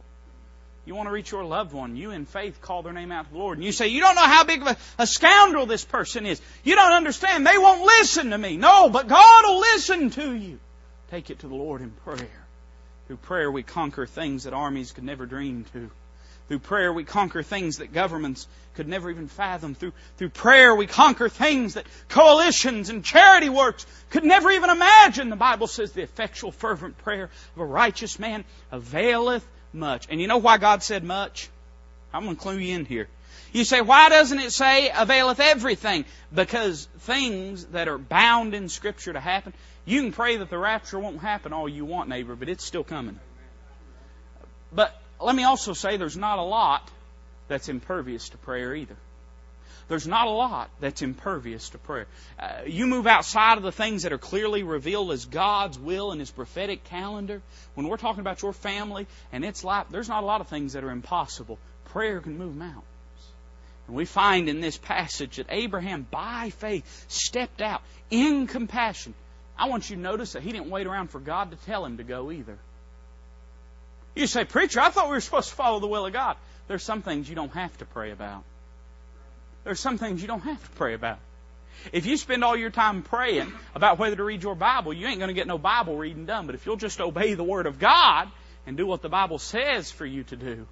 You 0.85 0.95
want 0.95 1.07
to 1.07 1.13
reach 1.13 1.31
your 1.31 1.45
loved 1.45 1.71
one. 1.73 1.95
You 1.95 2.11
in 2.11 2.25
faith 2.25 2.61
call 2.61 2.83
their 2.83 2.91
name 2.91 3.11
out 3.11 3.25
to 3.27 3.31
the 3.31 3.37
Lord. 3.37 3.57
And 3.57 3.63
you 3.65 3.71
say, 3.71 3.87
you 3.87 4.01
don't 4.01 4.15
know 4.15 4.21
how 4.21 4.43
big 4.43 4.61
of 4.61 4.67
a, 4.67 4.77
a, 4.99 5.07
scoundrel 5.07 5.65
this 5.65 5.85
person 5.85 6.25
is. 6.25 6.41
You 6.63 6.75
don't 6.75 6.91
understand. 6.91 7.47
They 7.47 7.57
won't 7.57 7.85
listen 7.85 8.31
to 8.31 8.37
me. 8.37 8.57
No, 8.57 8.89
but 8.89 9.07
God 9.07 9.43
will 9.45 9.59
listen 9.59 10.09
to 10.11 10.35
you. 10.35 10.59
Take 11.09 11.29
it 11.29 11.39
to 11.39 11.47
the 11.47 11.55
Lord 11.55 11.81
in 11.81 11.91
prayer. 11.91 12.27
Through 13.07 13.17
prayer 13.17 13.49
we 13.49 13.63
conquer 13.63 14.05
things 14.05 14.43
that 14.43 14.53
armies 14.53 14.91
could 14.91 15.05
never 15.05 15.25
dream 15.25 15.65
to. 15.71 15.89
Through 16.47 16.59
prayer 16.59 16.91
we 16.91 17.03
conquer 17.03 17.43
things 17.43 17.77
that 17.77 17.93
governments 17.93 18.47
could 18.75 18.87
never 18.87 19.09
even 19.09 19.27
fathom. 19.27 19.75
Through, 19.75 19.93
through 20.17 20.29
prayer 20.29 20.75
we 20.75 20.87
conquer 20.87 21.29
things 21.29 21.75
that 21.75 21.85
coalitions 22.09 22.89
and 22.89 23.03
charity 23.03 23.49
works 23.49 23.85
could 24.09 24.23
never 24.23 24.51
even 24.51 24.69
imagine. 24.69 25.29
The 25.29 25.35
Bible 25.35 25.67
says 25.67 25.91
the 25.91 26.01
effectual 26.01 26.51
fervent 26.51 26.97
prayer 26.99 27.29
of 27.55 27.61
a 27.61 27.65
righteous 27.65 28.19
man 28.19 28.43
availeth 28.71 29.47
much. 29.71 30.07
And 30.09 30.19
you 30.19 30.27
know 30.27 30.37
why 30.37 30.57
God 30.57 30.83
said 30.83 31.03
much? 31.03 31.49
I'm 32.13 32.25
going 32.25 32.35
to 32.35 32.41
clue 32.41 32.57
you 32.57 32.75
in 32.75 32.85
here. 32.85 33.07
You 33.51 33.63
say, 33.63 33.81
why 33.81 34.09
doesn't 34.09 34.39
it 34.39 34.51
say 34.51 34.91
availeth 34.93 35.39
everything? 35.39 36.05
Because 36.33 36.87
things 36.99 37.65
that 37.67 37.87
are 37.87 37.97
bound 37.97 38.53
in 38.53 38.69
Scripture 38.69 39.13
to 39.13 39.19
happen, 39.19 39.53
you 39.85 40.01
can 40.01 40.11
pray 40.11 40.37
that 40.37 40.49
the 40.49 40.57
rapture 40.57 40.99
won't 40.99 41.19
happen 41.19 41.53
all 41.53 41.69
you 41.69 41.85
want, 41.85 42.09
neighbor, 42.09 42.35
but 42.35 42.49
it's 42.49 42.65
still 42.65 42.83
coming. 42.83 43.19
But 44.71 44.99
let 45.25 45.35
me 45.35 45.43
also 45.43 45.73
say 45.73 45.97
there's 45.97 46.17
not 46.17 46.39
a 46.39 46.43
lot 46.43 46.89
that's 47.47 47.69
impervious 47.69 48.29
to 48.29 48.37
prayer 48.37 48.75
either. 48.75 48.95
There's 49.89 50.07
not 50.07 50.27
a 50.27 50.31
lot 50.31 50.69
that's 50.79 51.01
impervious 51.01 51.69
to 51.69 51.77
prayer. 51.77 52.07
Uh, 52.39 52.61
you 52.65 52.87
move 52.87 53.05
outside 53.05 53.57
of 53.57 53.63
the 53.63 53.71
things 53.71 54.03
that 54.03 54.13
are 54.13 54.17
clearly 54.17 54.63
revealed 54.63 55.11
as 55.11 55.25
God's 55.25 55.77
will 55.77 56.11
and 56.11 56.19
His 56.21 56.31
prophetic 56.31 56.85
calendar. 56.85 57.41
When 57.75 57.87
we're 57.87 57.97
talking 57.97 58.21
about 58.21 58.41
your 58.41 58.53
family 58.53 59.07
and 59.31 59.43
its 59.43 59.63
life, 59.63 59.87
there's 59.91 60.09
not 60.09 60.23
a 60.23 60.25
lot 60.25 60.41
of 60.41 60.47
things 60.47 60.73
that 60.73 60.83
are 60.83 60.89
impossible. 60.89 61.59
Prayer 61.85 62.21
can 62.21 62.37
move 62.37 62.55
mountains. 62.55 62.85
And 63.87 63.95
we 63.95 64.05
find 64.05 64.47
in 64.47 64.61
this 64.61 64.77
passage 64.77 65.35
that 65.35 65.47
Abraham, 65.49 66.07
by 66.09 66.51
faith, 66.51 67.05
stepped 67.09 67.61
out 67.61 67.81
in 68.09 68.47
compassion. 68.47 69.13
I 69.57 69.67
want 69.67 69.89
you 69.89 69.97
to 69.97 70.01
notice 70.01 70.33
that 70.33 70.43
he 70.43 70.51
didn't 70.51 70.69
wait 70.69 70.87
around 70.87 71.09
for 71.09 71.19
God 71.19 71.51
to 71.51 71.57
tell 71.65 71.85
him 71.85 71.97
to 71.97 72.03
go 72.03 72.31
either. 72.31 72.57
You 74.15 74.27
say, 74.27 74.45
Preacher, 74.45 74.79
I 74.79 74.89
thought 74.89 75.07
we 75.07 75.15
were 75.15 75.21
supposed 75.21 75.49
to 75.49 75.55
follow 75.55 75.79
the 75.79 75.87
will 75.87 76.05
of 76.05 76.13
God. 76.13 76.37
There's 76.67 76.83
some 76.83 77.01
things 77.01 77.27
you 77.27 77.35
don't 77.35 77.53
have 77.53 77.75
to 77.79 77.85
pray 77.85 78.11
about. 78.11 78.43
There's 79.63 79.79
some 79.79 79.97
things 79.97 80.21
you 80.21 80.27
don't 80.27 80.41
have 80.41 80.63
to 80.63 80.69
pray 80.71 80.93
about. 80.93 81.19
If 81.91 82.05
you 82.05 82.15
spend 82.17 82.43
all 82.43 82.55
your 82.55 82.69
time 82.69 83.01
praying 83.01 83.51
about 83.75 83.97
whether 83.97 84.15
to 84.15 84.23
read 84.23 84.43
your 84.43 84.55
Bible, 84.55 84.93
you 84.93 85.07
ain't 85.07 85.19
going 85.19 85.29
to 85.29 85.33
get 85.33 85.47
no 85.47 85.57
Bible 85.57 85.97
reading 85.97 86.25
done. 86.25 86.45
But 86.45 86.55
if 86.55 86.65
you'll 86.65 86.77
just 86.77 87.01
obey 87.01 87.33
the 87.33 87.43
Word 87.43 87.65
of 87.65 87.79
God 87.79 88.29
and 88.65 88.77
do 88.77 88.85
what 88.85 89.01
the 89.01 89.09
Bible 89.09 89.39
says 89.39 89.91
for 89.91 90.05
you 90.05 90.23
to 90.25 90.35
do, 90.35 90.67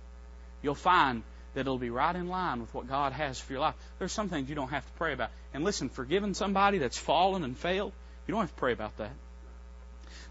you'll 0.62 0.76
find 0.76 1.24
that 1.54 1.62
it'll 1.62 1.78
be 1.78 1.90
right 1.90 2.16
in 2.16 2.30
line 2.30 2.62
with 2.62 2.74
what 2.74 2.88
God 2.88 3.12
has 3.12 3.40
for 3.40 3.54
your 3.54 3.62
life. 3.62 3.76
There's 4.00 4.14
some 4.14 4.30
things 4.30 4.48
you 4.48 4.56
don't 4.56 4.70
have 4.70 4.86
to 4.86 4.94
pray 4.94 5.14
about. 5.14 5.32
And 5.54 5.64
listen, 5.64 5.90
forgiving 5.90 6.34
somebody 6.34 6.78
that's 6.78 6.98
fallen 6.98 7.44
and 7.44 7.58
failed, 7.58 7.92
you 8.28 8.34
don't 8.34 8.42
have 8.42 8.52
to 8.52 8.56
pray 8.56 8.72
about 8.72 8.96
that. 8.98 9.12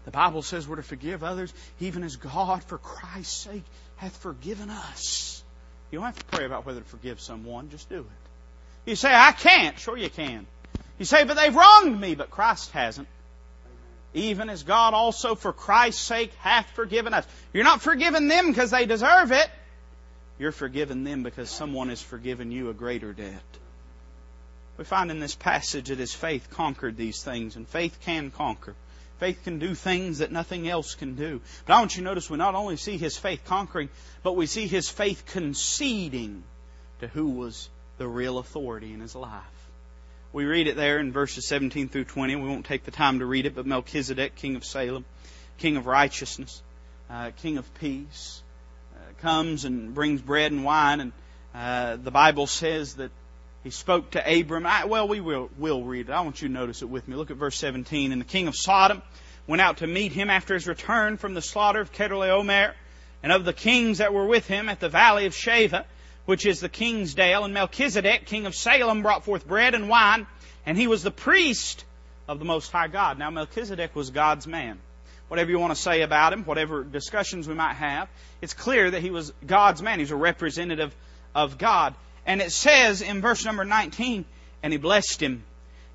The 0.05 0.11
Bible 0.11 0.41
says 0.41 0.67
we're 0.67 0.77
to 0.77 0.83
forgive 0.83 1.23
others 1.23 1.53
even 1.79 2.03
as 2.03 2.15
God, 2.15 2.63
for 2.63 2.77
Christ's 2.77 3.35
sake, 3.35 3.63
hath 3.97 4.15
forgiven 4.17 4.69
us. 4.69 5.43
You 5.91 5.99
don't 5.99 6.05
have 6.05 6.19
to 6.19 6.25
pray 6.25 6.45
about 6.45 6.65
whether 6.65 6.79
to 6.79 6.87
forgive 6.87 7.19
someone, 7.19 7.69
just 7.69 7.89
do 7.89 7.99
it. 7.99 8.89
You 8.89 8.95
say, 8.95 9.13
I 9.13 9.31
can't. 9.31 9.77
Sure 9.77 9.97
you 9.97 10.09
can. 10.09 10.47
You 10.97 11.05
say, 11.05 11.23
but 11.23 11.35
they've 11.35 11.55
wronged 11.55 11.99
me, 11.99 12.15
but 12.15 12.31
Christ 12.31 12.71
hasn't. 12.71 13.07
Even 14.13 14.49
as 14.49 14.63
God 14.63 14.93
also 14.93 15.35
for 15.35 15.53
Christ's 15.53 16.01
sake 16.01 16.33
hath 16.39 16.69
forgiven 16.71 17.13
us. 17.13 17.25
You're 17.53 17.63
not 17.63 17.81
forgiving 17.81 18.27
them 18.27 18.47
because 18.47 18.71
they 18.71 18.85
deserve 18.85 19.31
it. 19.31 19.49
You're 20.39 20.51
forgiving 20.51 21.03
them 21.03 21.23
because 21.23 21.49
someone 21.49 21.89
has 21.89 22.01
forgiven 22.01 22.51
you 22.51 22.69
a 22.69 22.73
greater 22.73 23.13
debt. 23.13 23.43
We 24.77 24.85
find 24.85 25.11
in 25.11 25.19
this 25.19 25.35
passage 25.35 25.89
that 25.89 25.99
his 25.99 26.13
faith 26.13 26.49
conquered 26.49 26.97
these 26.97 27.21
things, 27.21 27.55
and 27.55 27.67
faith 27.67 27.99
can 28.01 28.31
conquer. 28.31 28.73
Faith 29.21 29.43
can 29.43 29.59
do 29.59 29.75
things 29.75 30.17
that 30.17 30.31
nothing 30.31 30.67
else 30.67 30.95
can 30.95 31.13
do. 31.13 31.41
But 31.67 31.73
I 31.75 31.79
want 31.79 31.95
you 31.95 32.01
to 32.01 32.05
notice 32.05 32.27
we 32.27 32.39
not 32.39 32.55
only 32.55 32.75
see 32.75 32.97
his 32.97 33.19
faith 33.19 33.41
conquering, 33.45 33.89
but 34.23 34.35
we 34.35 34.47
see 34.47 34.65
his 34.65 34.89
faith 34.89 35.27
conceding 35.27 36.43
to 37.01 37.07
who 37.07 37.29
was 37.29 37.69
the 37.99 38.07
real 38.07 38.39
authority 38.39 38.91
in 38.91 38.99
his 38.99 39.13
life. 39.13 39.43
We 40.33 40.45
read 40.45 40.65
it 40.65 40.75
there 40.75 40.97
in 40.97 41.11
verses 41.11 41.45
17 41.45 41.89
through 41.89 42.05
20. 42.05 42.35
We 42.37 42.49
won't 42.49 42.65
take 42.65 42.83
the 42.83 42.89
time 42.89 43.19
to 43.19 43.27
read 43.27 43.45
it, 43.45 43.53
but 43.53 43.67
Melchizedek, 43.67 44.37
king 44.37 44.55
of 44.55 44.65
Salem, 44.65 45.05
king 45.59 45.77
of 45.77 45.85
righteousness, 45.85 46.63
uh, 47.07 47.29
king 47.43 47.59
of 47.59 47.73
peace, 47.75 48.41
uh, 48.95 49.21
comes 49.21 49.65
and 49.65 49.93
brings 49.93 50.19
bread 50.19 50.51
and 50.51 50.63
wine. 50.63 50.99
And 50.99 51.11
uh, 51.53 51.97
the 51.97 52.09
Bible 52.09 52.47
says 52.47 52.95
that 52.95 53.11
he 53.63 53.69
spoke 53.69 54.11
to 54.11 54.39
Abram. 54.39 54.65
I, 54.65 54.85
well, 54.85 55.07
we 55.07 55.19
will 55.19 55.49
will 55.57 55.83
read 55.83 56.09
it. 56.09 56.11
I 56.11 56.21
want 56.21 56.41
you 56.41 56.47
to 56.47 56.53
notice 56.53 56.81
it 56.81 56.89
with 56.89 57.07
me. 57.07 57.15
Look 57.15 57.31
at 57.31 57.37
verse 57.37 57.57
17. 57.57 58.11
And 58.11 58.19
the 58.21 58.25
king 58.25 58.47
of 58.47 58.55
Sodom 58.55 59.01
went 59.47 59.61
out 59.61 59.77
to 59.77 59.87
meet 59.87 60.11
him 60.11 60.29
after 60.29 60.53
his 60.53 60.67
return 60.67 61.17
from 61.17 61.33
the 61.33 61.41
slaughter 61.41 61.81
of 61.81 61.91
Chedorlaomer, 61.91 62.73
and 63.23 63.31
of 63.31 63.45
the 63.45 63.53
kings 63.53 63.99
that 63.99 64.13
were 64.13 64.25
with 64.25 64.47
him 64.47 64.69
at 64.69 64.79
the 64.79 64.89
valley 64.89 65.25
of 65.25 65.33
Shaveh 65.33 65.85
which 66.25 66.45
is 66.45 66.59
the 66.59 66.69
king's 66.69 67.13
dale. 67.13 67.43
And 67.43 67.53
Melchizedek, 67.53 68.25
king 68.25 68.45
of 68.45 68.55
Salem, 68.55 69.01
brought 69.01 69.25
forth 69.25 69.47
bread 69.47 69.75
and 69.75 69.89
wine, 69.89 70.27
and 70.65 70.77
he 70.77 70.87
was 70.87 71.03
the 71.03 71.11
priest 71.11 71.85
of 72.27 72.39
the 72.39 72.45
Most 72.45 72.71
High 72.71 72.87
God. 72.87 73.17
Now, 73.17 73.29
Melchizedek 73.29 73.95
was 73.95 74.09
God's 74.09 74.47
man. 74.47 74.79
Whatever 75.27 75.49
you 75.49 75.59
want 75.59 75.73
to 75.73 75.81
say 75.81 76.01
about 76.01 76.33
him, 76.33 76.43
whatever 76.43 76.83
discussions 76.83 77.47
we 77.47 77.53
might 77.53 77.75
have, 77.75 78.09
it's 78.41 78.53
clear 78.53 78.91
that 78.91 79.01
he 79.01 79.11
was 79.11 79.31
God's 79.45 79.81
man. 79.81 79.99
He's 79.99 80.11
a 80.11 80.15
representative 80.15 80.95
of 81.33 81.57
God. 81.57 81.95
And 82.25 82.41
it 82.41 82.51
says 82.51 83.01
in 83.01 83.21
verse 83.21 83.45
number 83.45 83.65
19, 83.65 84.25
and 84.63 84.73
he 84.73 84.77
blessed 84.77 85.21
him 85.21 85.43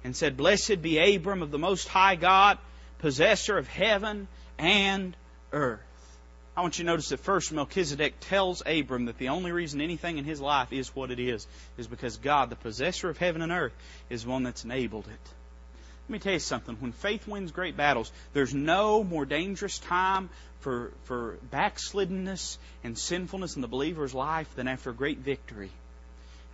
and 0.05 0.15
said, 0.15 0.37
Blessed 0.37 0.83
be 0.83 1.17
Abram 1.17 1.43
of 1.43 1.51
the 1.51 1.59
Most 1.59 1.89
High 1.89 2.17
God, 2.17 2.59
possessor 2.99 3.59
of 3.59 3.69
heaven 3.69 4.29
and 4.59 5.17
earth. 5.53 5.81
I 6.57 6.63
want 6.63 6.79
you 6.79 6.85
to 6.85 6.91
notice 6.91 7.11
that 7.11 7.21
first 7.21 7.53
Melchizedek 7.53 8.15
tells 8.21 8.63
Abram 8.65 9.05
that 9.07 9.19
the 9.19 9.29
only 9.29 9.53
reason 9.53 9.83
anything 9.83 10.17
in 10.17 10.25
his 10.25 10.41
life 10.41 10.73
is 10.73 10.95
what 10.97 11.11
it 11.11 11.19
is, 11.19 11.47
is 11.77 11.87
because 11.87 12.17
God, 12.17 12.49
the 12.49 12.57
possessor 12.57 13.11
of 13.11 13.19
heaven 13.19 13.43
and 13.43 13.53
earth, 13.53 13.75
is 14.09 14.27
one 14.27 14.43
that's 14.43 14.65
enabled 14.65 15.07
it. 15.07 15.31
Let 16.09 16.13
me 16.13 16.19
tell 16.19 16.33
you 16.33 16.39
something. 16.39 16.77
When 16.81 16.93
faith 16.93 17.29
wins 17.29 17.51
great 17.53 17.77
battles, 17.77 18.11
there's 18.33 18.55
no 18.55 19.05
more 19.05 19.27
dangerous 19.27 19.79
time 19.81 20.31
for, 20.61 20.93
for 21.05 21.37
backsliddenness 21.53 22.57
and 22.85 22.97
sinfulness 22.97 23.57
in 23.57 23.63
the 23.63 23.69
believer's 23.69 24.15
life 24.15 24.49
than 24.55 24.67
after 24.67 24.91
a 24.91 24.95
great 24.95 25.19
victory. 25.19 25.71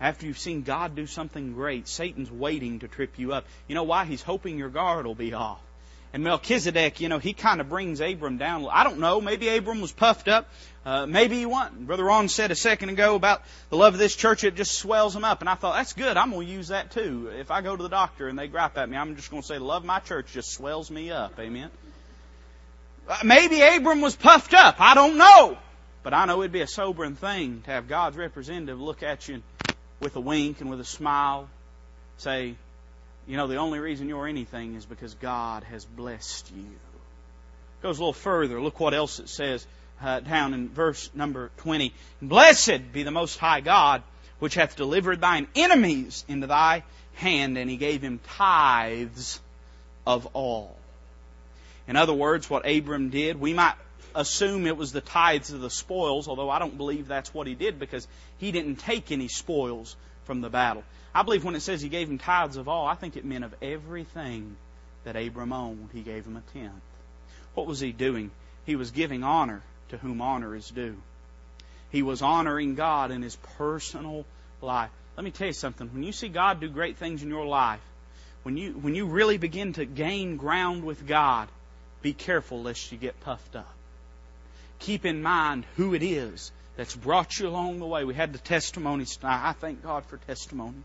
After 0.00 0.26
you've 0.26 0.38
seen 0.38 0.62
God 0.62 0.96
do 0.96 1.07
something 1.07 1.52
great, 1.52 1.87
Satan's 1.87 2.31
waiting 2.31 2.81
to 2.81 2.88
trip 2.88 3.18
you 3.18 3.33
up. 3.33 3.44
You 3.68 3.74
know 3.74 3.85
why? 3.85 4.05
He's 4.05 4.22
hoping 4.22 4.59
your 4.59 4.68
guard 4.68 5.07
will 5.07 5.14
be 5.14 5.33
off. 5.33 5.61
And 6.12 6.24
Melchizedek, 6.24 7.00
you 7.00 7.09
know, 7.09 7.18
he 7.18 7.33
kind 7.33 7.61
of 7.61 7.70
brings 7.70 8.00
Abram 8.00 8.37
down. 8.37 8.66
I 8.70 8.85
don't 8.85 8.98
know. 8.98 9.20
Maybe 9.20 9.48
Abram 9.48 9.81
was 9.81 9.92
puffed 9.92 10.28
up. 10.28 10.46
Uh, 10.85 11.07
maybe 11.07 11.38
he 11.38 11.46
wasn't. 11.46 11.87
Brother 11.87 12.05
Ron 12.05 12.28
said 12.28 12.50
a 12.50 12.55
second 12.55 12.90
ago 12.90 13.14
about 13.14 13.42
the 13.70 13.76
love 13.76 13.94
of 13.94 13.98
this 13.98 14.14
church, 14.14 14.44
it 14.44 14.55
just 14.55 14.72
swells 14.72 15.16
him 15.16 15.24
up. 15.24 15.40
And 15.40 15.48
I 15.48 15.55
thought, 15.55 15.76
that's 15.76 15.94
good. 15.94 16.18
I'm 16.18 16.31
going 16.33 16.46
to 16.46 16.52
use 16.52 16.68
that 16.68 16.90
too. 16.90 17.31
If 17.38 17.50
I 17.50 17.62
go 17.62 17.74
to 17.74 17.83
the 17.83 17.88
doctor 17.88 18.28
and 18.28 18.38
they 18.38 18.46
gripe 18.46 18.76
at 18.76 18.90
me, 18.90 18.96
I'm 18.96 19.16
just 19.16 19.31
going 19.31 19.42
to 19.42 19.48
say, 19.48 19.57
the 19.57 19.64
love 19.64 19.83
of 19.83 19.87
my 19.87 20.00
church 20.00 20.33
just 20.33 20.50
swells 20.50 20.90
me 20.90 21.11
up. 21.11 21.38
Amen. 21.38 21.70
Uh, 23.09 23.16
maybe 23.24 23.62
Abram 23.62 24.02
was 24.02 24.14
puffed 24.14 24.52
up. 24.52 24.81
I 24.81 24.94
don't 24.94 25.16
know. 25.16 25.57
But 26.02 26.12
I 26.12 26.26
know 26.26 26.42
it'd 26.42 26.52
be 26.52 26.61
a 26.62 26.66
sobering 26.66 27.14
thing 27.14 27.62
to 27.62 27.70
have 27.70 27.88
God's 27.88 28.16
representative 28.16 28.81
look 28.81 29.02
at 29.02 29.28
you 29.28 29.42
with 30.02 30.16
a 30.16 30.20
wink 30.20 30.60
and 30.60 30.68
with 30.68 30.80
a 30.80 30.84
smile, 30.84 31.48
say, 32.18 32.54
you 33.26 33.36
know, 33.36 33.46
the 33.46 33.56
only 33.56 33.78
reason 33.78 34.08
you're 34.08 34.26
anything 34.26 34.74
is 34.74 34.84
because 34.84 35.14
God 35.14 35.62
has 35.64 35.84
blessed 35.84 36.50
you. 36.54 36.66
Goes 37.82 37.98
a 37.98 38.02
little 38.02 38.12
further. 38.12 38.60
Look 38.60 38.80
what 38.80 38.94
else 38.94 39.20
it 39.20 39.28
says 39.28 39.66
uh, 40.02 40.20
down 40.20 40.54
in 40.54 40.68
verse 40.68 41.10
number 41.14 41.50
20. 41.58 41.94
Blessed 42.20 42.92
be 42.92 43.04
the 43.04 43.10
Most 43.10 43.38
High 43.38 43.60
God, 43.60 44.02
which 44.40 44.54
hath 44.54 44.76
delivered 44.76 45.20
thine 45.20 45.46
enemies 45.54 46.24
into 46.28 46.48
thy 46.48 46.82
hand, 47.14 47.56
and 47.56 47.70
he 47.70 47.76
gave 47.76 48.02
him 48.02 48.18
tithes 48.36 49.40
of 50.06 50.26
all. 50.32 50.76
In 51.86 51.96
other 51.96 52.14
words, 52.14 52.50
what 52.50 52.68
Abram 52.68 53.10
did, 53.10 53.40
we 53.40 53.54
might 53.54 53.74
assume 54.14 54.66
it 54.66 54.77
was 54.77 54.92
the 54.92 55.01
tithes 55.01 55.53
of 55.53 55.61
the 55.61 55.70
spoils, 55.70 56.29
although 56.29 56.51
I 56.51 56.59
don't 56.59 56.77
believe 56.77 57.07
that's 57.07 57.33
what 57.33 57.46
he 57.46 57.55
did 57.55 57.79
because 57.79 58.07
he 58.38 58.53
didn't 58.53 58.77
take 58.77 59.12
any 59.12 59.29
spoils 59.29 59.96
from 60.25 60.40
the 60.40 60.51
battle. 60.51 60.85
I 61.14 61.22
believe 61.22 61.44
when 61.44 61.55
it 61.55 61.61
says 61.61 61.83
he 61.83 61.88
gave 61.88 62.09
him 62.09 62.18
tithes 62.18 62.57
of 62.57 62.68
all, 62.68 62.87
I 62.87 62.94
think 62.94 63.16
it 63.16 63.25
meant 63.25 63.44
of 63.44 63.55
everything 63.61 64.57
that 65.05 65.16
Abram 65.16 65.53
owned, 65.53 65.90
he 65.92 66.01
gave 66.01 66.25
him 66.25 66.37
a 66.37 66.59
tenth. 66.59 66.72
What 67.55 67.66
was 67.66 67.81
he 67.81 67.92
doing? 67.92 68.31
He 68.64 68.77
was 68.77 68.90
giving 68.90 69.25
honor 69.25 69.62
to 69.88 69.98
whom 69.98 70.22
honor 70.22 70.55
is 70.55 70.68
due. 70.70 70.96
He 71.90 72.03
was 72.03 72.22
honoring 72.22 72.75
God 72.75 73.11
in 73.11 73.20
his 73.20 73.37
personal 73.59 74.25
life. 74.62 74.90
Let 75.16 75.25
me 75.25 75.31
tell 75.31 75.48
you 75.48 75.53
something. 75.53 75.90
When 75.92 76.03
you 76.03 76.12
see 76.12 76.29
God 76.29 76.61
do 76.61 76.68
great 76.68 76.96
things 76.96 77.22
in 77.22 77.29
your 77.29 77.44
life, 77.44 77.81
when 78.44 78.57
you, 78.57 78.72
when 78.72 78.94
you 78.94 79.07
really 79.07 79.37
begin 79.37 79.75
to 79.75 79.85
gain 79.85 80.37
ground 80.37 80.85
with 80.85 81.07
God, 81.07 81.48
be 82.01 82.12
careful 82.12 82.62
lest 82.62 82.90
you 82.90 82.98
get 82.98 83.20
puffed 83.20 83.55
up. 83.55 83.75
Keep 84.82 85.06
in 85.06 85.22
mind 85.22 85.64
who 85.76 85.94
it 85.94 86.02
is 86.02 86.50
that's 86.76 86.96
brought 86.96 87.38
you 87.38 87.48
along 87.48 87.78
the 87.78 87.86
way. 87.86 88.04
We 88.04 88.14
had 88.14 88.32
the 88.32 88.38
testimonies 88.38 89.16
tonight. 89.16 89.48
I 89.48 89.52
thank 89.52 89.82
God 89.82 90.04
for 90.06 90.16
testimonies. 90.16 90.82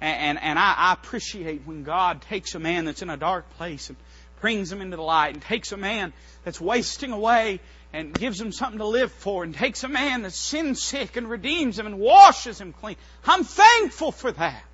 And, 0.00 0.38
and, 0.38 0.42
and 0.42 0.58
I, 0.58 0.74
I 0.76 0.92
appreciate 0.94 1.62
when 1.64 1.84
God 1.84 2.22
takes 2.22 2.56
a 2.56 2.58
man 2.58 2.86
that's 2.86 3.02
in 3.02 3.10
a 3.10 3.16
dark 3.16 3.48
place 3.56 3.88
and 3.88 3.96
brings 4.40 4.72
him 4.72 4.80
into 4.80 4.96
the 4.96 5.02
light 5.02 5.34
and 5.34 5.42
takes 5.42 5.70
a 5.70 5.76
man 5.76 6.12
that's 6.44 6.60
wasting 6.60 7.12
away 7.12 7.60
and 7.92 8.12
gives 8.12 8.40
him 8.40 8.50
something 8.50 8.78
to 8.78 8.86
live 8.86 9.12
for 9.12 9.44
and 9.44 9.54
takes 9.54 9.84
a 9.84 9.88
man 9.88 10.22
that's 10.22 10.36
sin 10.36 10.74
sick 10.74 11.16
and 11.16 11.30
redeems 11.30 11.78
him 11.78 11.86
and 11.86 12.00
washes 12.00 12.60
him 12.60 12.72
clean. 12.72 12.96
I'm 13.24 13.44
thankful 13.44 14.10
for 14.10 14.32
that. 14.32 14.64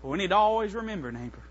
But 0.00 0.08
we 0.08 0.18
need 0.18 0.30
to 0.30 0.36
always 0.36 0.74
remember, 0.74 1.10
neighbor, 1.10 1.42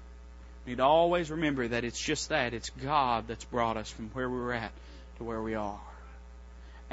we 0.66 0.72
need 0.72 0.78
to 0.78 0.84
always 0.84 1.30
remember 1.32 1.68
that 1.68 1.84
it's 1.84 2.00
just 2.00 2.30
that. 2.30 2.54
It's 2.54 2.70
God 2.70 3.28
that's 3.28 3.44
brought 3.44 3.76
us 3.76 3.90
from 3.90 4.10
where 4.14 4.30
we 4.30 4.38
were 4.38 4.54
at 4.54 4.72
to 5.18 5.26
where 5.26 5.42
we 5.42 5.56
are. 5.56 5.82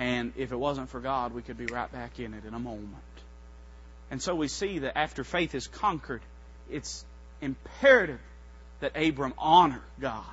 And 0.01 0.33
if 0.37 0.51
it 0.51 0.57
wasn't 0.57 0.89
for 0.89 0.99
God, 0.99 1.35
we 1.35 1.43
could 1.43 1.59
be 1.59 1.67
right 1.67 1.93
back 1.93 2.19
in 2.19 2.33
it 2.33 2.47
in 2.47 2.55
a 2.55 2.59
moment. 2.59 2.97
And 4.11 4.21
so 4.23 4.35
we 4.35 4.49
see 4.49 4.79
that 4.79 4.97
after 4.97 5.25
faith 5.25 5.55
is 5.55 5.67
conquered, 5.67 6.23
it's 6.71 7.05
imperative 7.43 8.19
that 8.81 8.97
Abram 8.97 9.35
honor 9.37 9.83
God 10.01 10.25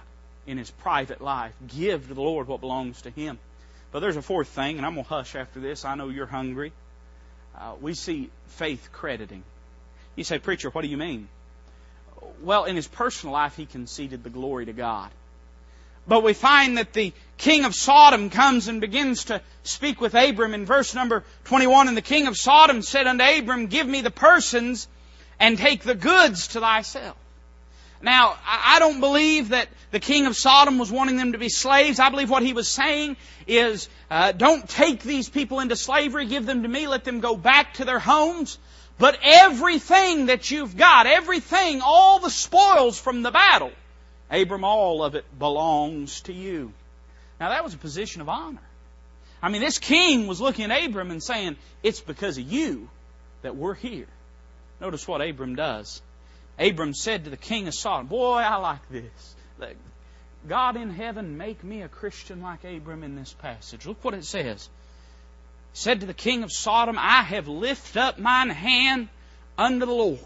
in 0.45 0.57
his 0.57 0.71
private 0.71 1.19
life, 1.19 1.51
give 1.67 2.07
to 2.07 2.13
the 2.13 2.21
Lord 2.21 2.47
what 2.47 2.61
belongs 2.61 3.01
to 3.01 3.09
him. 3.09 3.37
But 3.91 3.99
there's 3.99 4.15
a 4.15 4.21
fourth 4.21 4.47
thing, 4.47 4.77
and 4.77 4.85
I'm 4.85 4.93
going 4.93 5.03
to 5.03 5.09
hush 5.09 5.35
after 5.35 5.59
this. 5.59 5.83
I 5.83 5.95
know 5.95 6.07
you're 6.07 6.27
hungry. 6.27 6.71
Uh, 7.53 7.73
we 7.81 7.93
see 7.93 8.29
faith 8.45 8.87
crediting. 8.93 9.43
You 10.15 10.23
say, 10.23 10.39
Preacher, 10.39 10.69
what 10.69 10.83
do 10.83 10.87
you 10.87 10.95
mean? 10.95 11.27
Well, 12.41 12.63
in 12.63 12.77
his 12.77 12.87
personal 12.87 13.33
life, 13.33 13.57
he 13.57 13.65
conceded 13.65 14.23
the 14.23 14.29
glory 14.29 14.67
to 14.67 14.73
God. 14.73 15.11
But 16.07 16.23
we 16.23 16.31
find 16.31 16.77
that 16.77 16.93
the 16.93 17.11
king 17.37 17.65
of 17.65 17.75
Sodom 17.75 18.29
comes 18.29 18.67
and 18.67 18.81
begins 18.81 19.25
to 19.25 19.41
speak 19.63 20.01
with 20.01 20.15
Abram 20.15 20.53
in 20.53 20.65
verse 20.65 20.93
number 20.95 21.23
21. 21.45 21.87
And 21.87 21.95
the 21.95 22.01
king 22.01 22.27
of 22.27 22.37
Sodom 22.37 22.81
said 22.81 23.07
unto 23.07 23.23
Abram, 23.23 23.67
Give 23.67 23.87
me 23.87 24.01
the 24.01 24.11
persons 24.11 24.87
and 25.39 25.57
take 25.57 25.83
the 25.83 25.95
goods 25.95 26.49
to 26.49 26.59
thyself. 26.59 27.15
Now, 28.01 28.35
I 28.45 28.77
don't 28.79 28.99
believe 28.99 29.49
that 29.49 29.69
the 29.89 29.99
king 29.99 30.27
of 30.27 30.35
Sodom 30.35 30.77
was 30.77 30.91
wanting 30.91 31.17
them 31.17 31.31
to 31.31 31.39
be 31.39 31.49
slaves. 31.49 31.99
I 31.99 32.09
believe 32.09 32.29
what 32.29 32.43
he 32.43 32.53
was 32.53 32.67
saying 32.67 33.17
is, 33.47 33.89
uh, 34.11 34.33
don't 34.33 34.69
take 34.69 35.01
these 35.01 35.29
people 35.29 35.59
into 35.61 35.75
slavery, 35.75 36.27
give 36.27 36.45
them 36.45 36.61
to 36.61 36.67
me, 36.69 36.87
let 36.87 37.03
them 37.05 37.21
go 37.21 37.35
back 37.35 37.75
to 37.75 37.85
their 37.85 37.99
homes. 37.99 38.59
But 38.99 39.19
everything 39.23 40.27
that 40.27 40.51
you've 40.51 40.77
got, 40.77 41.07
everything, 41.07 41.81
all 41.81 42.19
the 42.19 42.29
spoils 42.29 42.99
from 42.99 43.23
the 43.23 43.31
battle, 43.31 43.71
Abram, 44.29 44.63
all 44.63 45.03
of 45.03 45.15
it 45.15 45.25
belongs 45.39 46.21
to 46.21 46.33
you. 46.33 46.73
Now 47.39 47.49
that 47.49 47.63
was 47.63 47.73
a 47.73 47.77
position 47.77 48.21
of 48.21 48.29
honor. 48.29 48.61
I 49.41 49.49
mean, 49.49 49.61
this 49.61 49.77
king 49.77 50.27
was 50.27 50.41
looking 50.41 50.71
at 50.71 50.85
Abram 50.85 51.11
and 51.11 51.21
saying, 51.21 51.57
it's 51.83 51.99
because 52.01 52.37
of 52.37 52.51
you 52.51 52.89
that 53.43 53.55
we're 53.55 53.75
here. 53.75 54.07
Notice 54.81 55.07
what 55.07 55.21
Abram 55.21 55.55
does. 55.55 56.01
Abram 56.57 56.93
said 56.93 57.25
to 57.25 57.29
the 57.29 57.37
king 57.37 57.67
of 57.67 57.75
Sodom, 57.75 58.07
Boy, 58.07 58.37
I 58.37 58.55
like 58.55 58.89
this. 58.89 59.35
God 60.47 60.77
in 60.77 60.91
heaven, 60.91 61.37
make 61.37 61.63
me 61.63 61.81
a 61.81 61.87
Christian 61.87 62.41
like 62.41 62.63
Abram 62.63 63.03
in 63.03 63.15
this 63.15 63.33
passage. 63.33 63.85
Look 63.85 64.03
what 64.03 64.13
it 64.13 64.23
says. 64.23 64.69
He 65.73 65.77
Said 65.77 65.99
to 65.99 66.05
the 66.05 66.13
king 66.13 66.43
of 66.43 66.51
Sodom, 66.51 66.97
I 66.97 67.21
have 67.21 67.47
lifted 67.47 67.97
up 67.97 68.17
mine 68.17 68.49
hand 68.49 69.09
unto 69.57 69.85
the 69.85 69.91
Lord, 69.91 70.19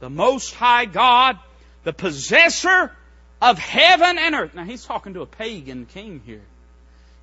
the 0.00 0.10
Most 0.10 0.54
High 0.54 0.84
God, 0.84 1.38
the 1.84 1.92
possessor 1.92 2.92
of 3.40 3.58
heaven 3.58 4.18
and 4.18 4.34
earth. 4.34 4.54
Now 4.54 4.64
he's 4.64 4.84
talking 4.84 5.14
to 5.14 5.22
a 5.22 5.26
pagan 5.26 5.86
king 5.86 6.22
here. 6.24 6.42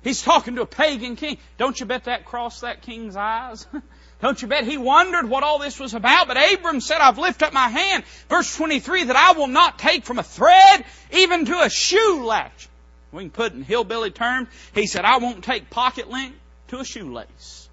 He's 0.02 0.22
talking 0.22 0.54
to 0.54 0.62
a 0.62 0.66
pagan 0.66 1.16
king. 1.16 1.38
Don't 1.58 1.78
you 1.78 1.86
bet 1.86 2.04
that 2.04 2.24
crossed 2.24 2.60
that 2.60 2.82
king's 2.82 3.16
eyes? 3.16 3.66
Don't 4.22 4.40
you 4.40 4.48
bet 4.48 4.64
he 4.64 4.78
wondered 4.78 5.28
what 5.28 5.42
all 5.42 5.58
this 5.58 5.78
was 5.78 5.94
about? 5.94 6.28
But 6.28 6.38
Abram 6.38 6.80
said, 6.80 6.98
I've 6.98 7.18
lifted 7.18 7.46
up 7.46 7.52
my 7.52 7.68
hand. 7.68 8.04
Verse 8.28 8.54
23, 8.56 9.04
that 9.04 9.16
I 9.16 9.32
will 9.32 9.48
not 9.48 9.78
take 9.78 10.04
from 10.04 10.18
a 10.18 10.22
thread 10.22 10.84
even 11.12 11.44
to 11.46 11.60
a 11.60 11.68
shoe 11.68 12.24
latch. 12.24 12.68
We 13.12 13.24
can 13.24 13.30
put 13.30 13.52
in 13.52 13.62
hillbilly 13.62 14.10
terms. 14.10 14.48
He 14.74 14.86
said, 14.86 15.04
I 15.04 15.18
won't 15.18 15.44
take 15.44 15.70
pocket 15.70 16.08
link 16.08 16.34
to 16.68 16.78
a 16.78 16.84
shoelace. 16.84 17.68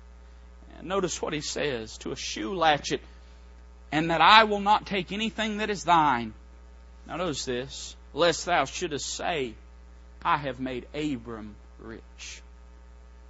And 0.79 0.87
notice 0.87 1.21
what 1.21 1.33
he 1.33 1.41
says, 1.41 1.97
to 1.99 2.11
a 2.11 2.15
shoe 2.15 2.55
latchet. 2.55 3.01
And 3.91 4.09
that 4.09 4.21
I 4.21 4.45
will 4.45 4.59
not 4.59 4.85
take 4.85 5.11
anything 5.11 5.57
that 5.57 5.69
is 5.69 5.83
thine. 5.83 6.33
Now 7.07 7.17
notice 7.17 7.45
this 7.45 7.95
lest 8.13 8.45
thou 8.45 8.65
shouldest 8.65 9.07
say, 9.07 9.53
I 10.23 10.37
have 10.37 10.59
made 10.59 10.87
Abram 10.93 11.55
rich. 11.79 12.41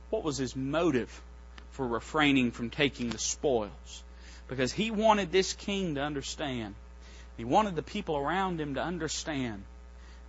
What 0.09 0.23
was 0.23 0.37
his 0.37 0.55
motive 0.55 1.21
for 1.71 1.87
refraining 1.87 2.51
from 2.51 2.69
taking 2.69 3.09
the 3.09 3.17
spoils? 3.17 4.03
Because 4.47 4.71
he 4.71 4.91
wanted 4.91 5.31
this 5.31 5.53
king 5.53 5.95
to 5.95 6.01
understand. 6.01 6.75
He 7.37 7.45
wanted 7.45 7.75
the 7.75 7.81
people 7.81 8.17
around 8.17 8.61
him 8.61 8.75
to 8.75 8.81
understand 8.81 9.63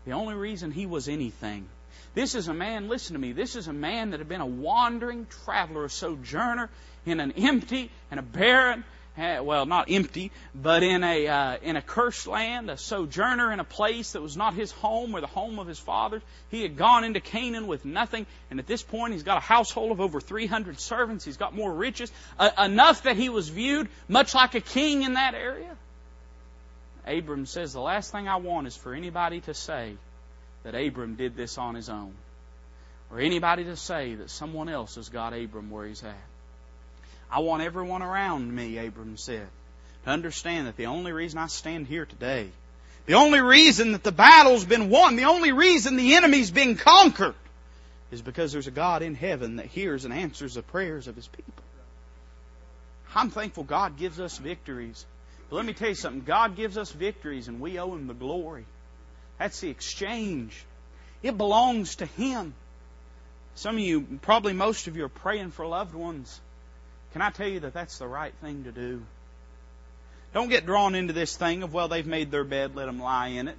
the 0.06 0.12
only 0.12 0.34
reason 0.34 0.70
he 0.70 0.86
was 0.86 1.08
anything. 1.08 1.66
This 2.14 2.34
is 2.34 2.48
a 2.48 2.54
man, 2.54 2.88
listen 2.88 3.14
to 3.14 3.20
me, 3.20 3.32
this 3.32 3.56
is 3.56 3.68
a 3.68 3.72
man 3.72 4.10
that 4.10 4.20
had 4.20 4.28
been 4.28 4.40
a 4.40 4.46
wandering 4.46 5.26
traveler, 5.44 5.84
a 5.84 5.90
sojourner 5.90 6.70
in 7.06 7.20
an 7.20 7.32
empty 7.32 7.90
and 8.10 8.20
a 8.20 8.22
barren 8.22 8.84
well, 9.16 9.64
not 9.66 9.90
empty, 9.90 10.32
but 10.54 10.82
in 10.82 11.04
a 11.04 11.28
uh, 11.28 11.56
in 11.62 11.76
a 11.76 11.82
cursed 11.82 12.26
land, 12.26 12.70
a 12.70 12.76
sojourner 12.76 13.52
in 13.52 13.60
a 13.60 13.64
place 13.64 14.12
that 14.12 14.22
was 14.22 14.36
not 14.36 14.54
his 14.54 14.72
home 14.72 15.14
or 15.14 15.20
the 15.20 15.28
home 15.28 15.58
of 15.58 15.68
his 15.68 15.78
fathers. 15.78 16.22
He 16.50 16.62
had 16.62 16.76
gone 16.76 17.04
into 17.04 17.20
Canaan 17.20 17.66
with 17.66 17.84
nothing, 17.84 18.26
and 18.50 18.58
at 18.58 18.66
this 18.66 18.82
point, 18.82 19.12
he's 19.12 19.22
got 19.22 19.36
a 19.36 19.40
household 19.40 19.92
of 19.92 20.00
over 20.00 20.20
300 20.20 20.80
servants. 20.80 21.24
He's 21.24 21.36
got 21.36 21.54
more 21.54 21.72
riches, 21.72 22.10
uh, 22.38 22.50
enough 22.58 23.04
that 23.04 23.16
he 23.16 23.28
was 23.28 23.48
viewed 23.48 23.88
much 24.08 24.34
like 24.34 24.54
a 24.54 24.60
king 24.60 25.02
in 25.02 25.14
that 25.14 25.34
area. 25.34 25.76
Abram 27.06 27.46
says, 27.46 27.72
"The 27.72 27.80
last 27.80 28.10
thing 28.10 28.28
I 28.28 28.36
want 28.36 28.66
is 28.66 28.76
for 28.76 28.94
anybody 28.94 29.40
to 29.42 29.54
say 29.54 29.96
that 30.64 30.74
Abram 30.74 31.14
did 31.14 31.36
this 31.36 31.56
on 31.56 31.76
his 31.76 31.88
own, 31.88 32.14
or 33.10 33.20
anybody 33.20 33.64
to 33.64 33.76
say 33.76 34.16
that 34.16 34.30
someone 34.30 34.68
else 34.68 34.96
has 34.96 35.08
got 35.08 35.34
Abram 35.34 35.70
where 35.70 35.86
he's 35.86 36.02
at." 36.02 36.33
I 37.34 37.40
want 37.40 37.64
everyone 37.64 38.00
around 38.00 38.54
me, 38.54 38.78
Abram 38.78 39.16
said, 39.16 39.48
to 40.04 40.10
understand 40.10 40.68
that 40.68 40.76
the 40.76 40.86
only 40.86 41.10
reason 41.10 41.40
I 41.40 41.48
stand 41.48 41.88
here 41.88 42.06
today, 42.06 42.48
the 43.06 43.14
only 43.14 43.40
reason 43.40 43.90
that 43.90 44.04
the 44.04 44.12
battle's 44.12 44.64
been 44.64 44.88
won, 44.88 45.16
the 45.16 45.24
only 45.24 45.50
reason 45.50 45.96
the 45.96 46.14
enemy's 46.14 46.52
been 46.52 46.76
conquered, 46.76 47.34
is 48.12 48.22
because 48.22 48.52
there's 48.52 48.68
a 48.68 48.70
God 48.70 49.02
in 49.02 49.16
heaven 49.16 49.56
that 49.56 49.66
hears 49.66 50.04
and 50.04 50.14
answers 50.14 50.54
the 50.54 50.62
prayers 50.62 51.08
of 51.08 51.16
His 51.16 51.26
people. 51.26 51.64
I'm 53.16 53.30
thankful 53.30 53.64
God 53.64 53.96
gives 53.96 54.20
us 54.20 54.38
victories. 54.38 55.04
But 55.50 55.56
let 55.56 55.66
me 55.66 55.72
tell 55.72 55.88
you 55.88 55.96
something. 55.96 56.22
God 56.22 56.54
gives 56.54 56.78
us 56.78 56.92
victories 56.92 57.48
and 57.48 57.60
we 57.60 57.80
owe 57.80 57.92
Him 57.96 58.06
the 58.06 58.14
glory. 58.14 58.64
That's 59.40 59.58
the 59.58 59.70
exchange 59.70 60.64
It 61.20 61.36
belongs 61.36 61.96
to 61.96 62.06
Him. 62.06 62.54
Some 63.56 63.74
of 63.74 63.80
you, 63.80 64.02
probably 64.22 64.52
most 64.52 64.86
of 64.86 64.96
you, 64.96 65.04
are 65.06 65.08
praying 65.08 65.50
for 65.50 65.66
loved 65.66 65.96
ones. 65.96 66.40
Can 67.14 67.22
I 67.22 67.30
tell 67.30 67.48
you 67.48 67.60
that 67.60 67.72
that's 67.72 67.98
the 67.98 68.08
right 68.08 68.34
thing 68.42 68.64
to 68.64 68.72
do? 68.72 69.00
Don't 70.32 70.48
get 70.48 70.66
drawn 70.66 70.96
into 70.96 71.12
this 71.12 71.36
thing 71.36 71.62
of, 71.62 71.72
well, 71.72 71.86
they've 71.86 72.04
made 72.04 72.32
their 72.32 72.42
bed, 72.42 72.74
let 72.74 72.86
them 72.86 72.98
lie 72.98 73.28
in 73.28 73.46
it. 73.46 73.56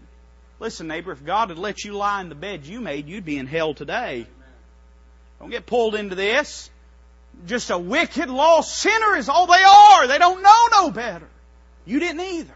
Listen, 0.59 0.87
neighbor, 0.87 1.13
if 1.13 1.25
God 1.25 1.47
had 1.47 1.57
let 1.57 1.85
you 1.85 1.93
lie 1.93 2.19
in 2.19 2.27
the 2.27 2.35
bed 2.35 2.65
you 2.65 2.81
made, 2.81 3.07
you'd 3.07 3.23
be 3.23 3.37
in 3.37 3.47
hell 3.47 3.73
today. 3.73 4.27
Don't 5.39 5.51
get 5.51 5.65
pulled 5.65 5.95
into 5.95 6.15
this. 6.15 6.69
Just 7.47 7.69
a 7.69 7.77
wicked, 7.77 8.29
lost 8.29 8.75
sinner 8.77 9.15
is 9.15 9.29
all 9.29 9.47
they 9.47 9.63
are. 9.63 10.07
They 10.07 10.17
don't 10.17 10.43
know 10.43 10.67
no 10.71 10.91
better. 10.91 11.27
You 11.85 12.01
didn't 12.01 12.19
either. 12.19 12.53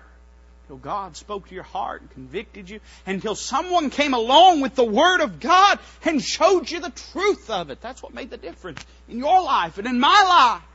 Until 0.64 0.78
God 0.78 1.16
spoke 1.16 1.48
to 1.48 1.56
your 1.56 1.64
heart 1.64 2.02
and 2.02 2.12
convicted 2.12 2.70
you. 2.70 2.82
Until 3.06 3.36
someone 3.36 3.90
came 3.90 4.14
along 4.14 4.60
with 4.60 4.76
the 4.76 4.84
Word 4.84 5.22
of 5.22 5.40
God 5.40 5.80
and 6.04 6.22
showed 6.22 6.70
you 6.70 6.82
the 6.82 6.92
truth 7.14 7.50
of 7.50 7.70
it. 7.70 7.80
That's 7.80 8.04
what 8.04 8.14
made 8.14 8.30
the 8.30 8.38
difference 8.38 8.86
in 9.08 9.18
your 9.18 9.42
life 9.42 9.78
and 9.78 9.88
in 9.88 9.98
my 9.98 10.26
life. 10.28 10.69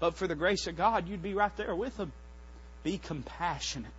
But 0.00 0.14
for 0.14 0.26
the 0.26 0.34
grace 0.34 0.66
of 0.66 0.76
God, 0.76 1.08
you'd 1.08 1.22
be 1.22 1.34
right 1.34 1.54
there 1.56 1.76
with 1.76 1.96
them. 1.96 2.12
Be 2.82 2.98
compassionate 2.98 3.92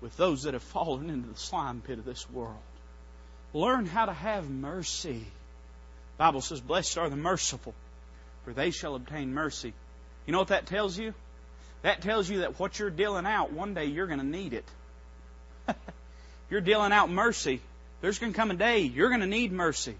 with 0.00 0.16
those 0.16 0.42
that 0.42 0.54
have 0.54 0.62
fallen 0.62 1.08
into 1.08 1.28
the 1.28 1.38
slime 1.38 1.80
pit 1.80 1.98
of 1.98 2.04
this 2.04 2.28
world. 2.28 2.58
Learn 3.52 3.86
how 3.86 4.06
to 4.06 4.12
have 4.12 4.50
mercy. 4.50 5.20
The 5.20 6.18
Bible 6.18 6.40
says, 6.40 6.60
Blessed 6.60 6.98
are 6.98 7.08
the 7.08 7.16
merciful, 7.16 7.72
for 8.44 8.52
they 8.52 8.72
shall 8.72 8.96
obtain 8.96 9.32
mercy. 9.32 9.72
You 10.26 10.32
know 10.32 10.40
what 10.40 10.48
that 10.48 10.66
tells 10.66 10.98
you? 10.98 11.14
That 11.82 12.02
tells 12.02 12.28
you 12.28 12.40
that 12.40 12.58
what 12.58 12.78
you're 12.78 12.90
dealing 12.90 13.26
out, 13.26 13.52
one 13.52 13.74
day 13.74 13.84
you're 13.84 14.06
going 14.06 14.18
to 14.18 14.26
need 14.26 14.54
it. 14.54 14.64
you're 16.50 16.60
dealing 16.60 16.92
out 16.92 17.10
mercy. 17.10 17.60
There's 18.00 18.18
going 18.18 18.32
to 18.32 18.36
come 18.36 18.50
a 18.50 18.54
day 18.54 18.80
you're 18.80 19.08
going 19.08 19.20
to 19.20 19.26
need 19.26 19.52
mercy. 19.52 19.94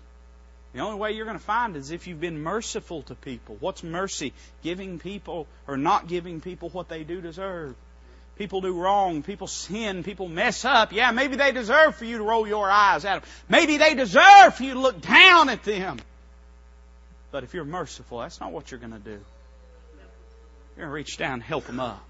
The 0.74 0.80
only 0.80 0.98
way 0.98 1.12
you're 1.12 1.24
going 1.24 1.38
to 1.38 1.44
find 1.44 1.76
is 1.76 1.92
if 1.92 2.08
you've 2.08 2.20
been 2.20 2.42
merciful 2.42 3.02
to 3.02 3.14
people. 3.14 3.56
What's 3.60 3.84
mercy? 3.84 4.32
Giving 4.62 4.98
people 4.98 5.46
or 5.68 5.76
not 5.76 6.08
giving 6.08 6.40
people 6.40 6.68
what 6.70 6.88
they 6.88 7.04
do 7.04 7.20
deserve. 7.20 7.76
People 8.36 8.60
do 8.60 8.76
wrong. 8.76 9.22
People 9.22 9.46
sin. 9.46 10.02
People 10.02 10.28
mess 10.28 10.64
up. 10.64 10.92
Yeah, 10.92 11.12
maybe 11.12 11.36
they 11.36 11.52
deserve 11.52 11.94
for 11.94 12.04
you 12.04 12.18
to 12.18 12.24
roll 12.24 12.48
your 12.48 12.68
eyes 12.68 13.04
at 13.04 13.22
them. 13.22 13.30
Maybe 13.48 13.76
they 13.76 13.94
deserve 13.94 14.56
for 14.56 14.64
you 14.64 14.72
to 14.74 14.80
look 14.80 15.00
down 15.00 15.48
at 15.48 15.62
them. 15.62 15.98
But 17.30 17.44
if 17.44 17.54
you're 17.54 17.64
merciful, 17.64 18.18
that's 18.18 18.40
not 18.40 18.50
what 18.50 18.72
you're 18.72 18.80
going 18.80 18.92
to 18.92 18.98
do. 18.98 19.10
You're 20.76 20.86
going 20.86 20.88
to 20.88 20.92
reach 20.92 21.16
down 21.18 21.34
and 21.34 21.42
help 21.42 21.66
them 21.66 21.78
up. 21.78 22.04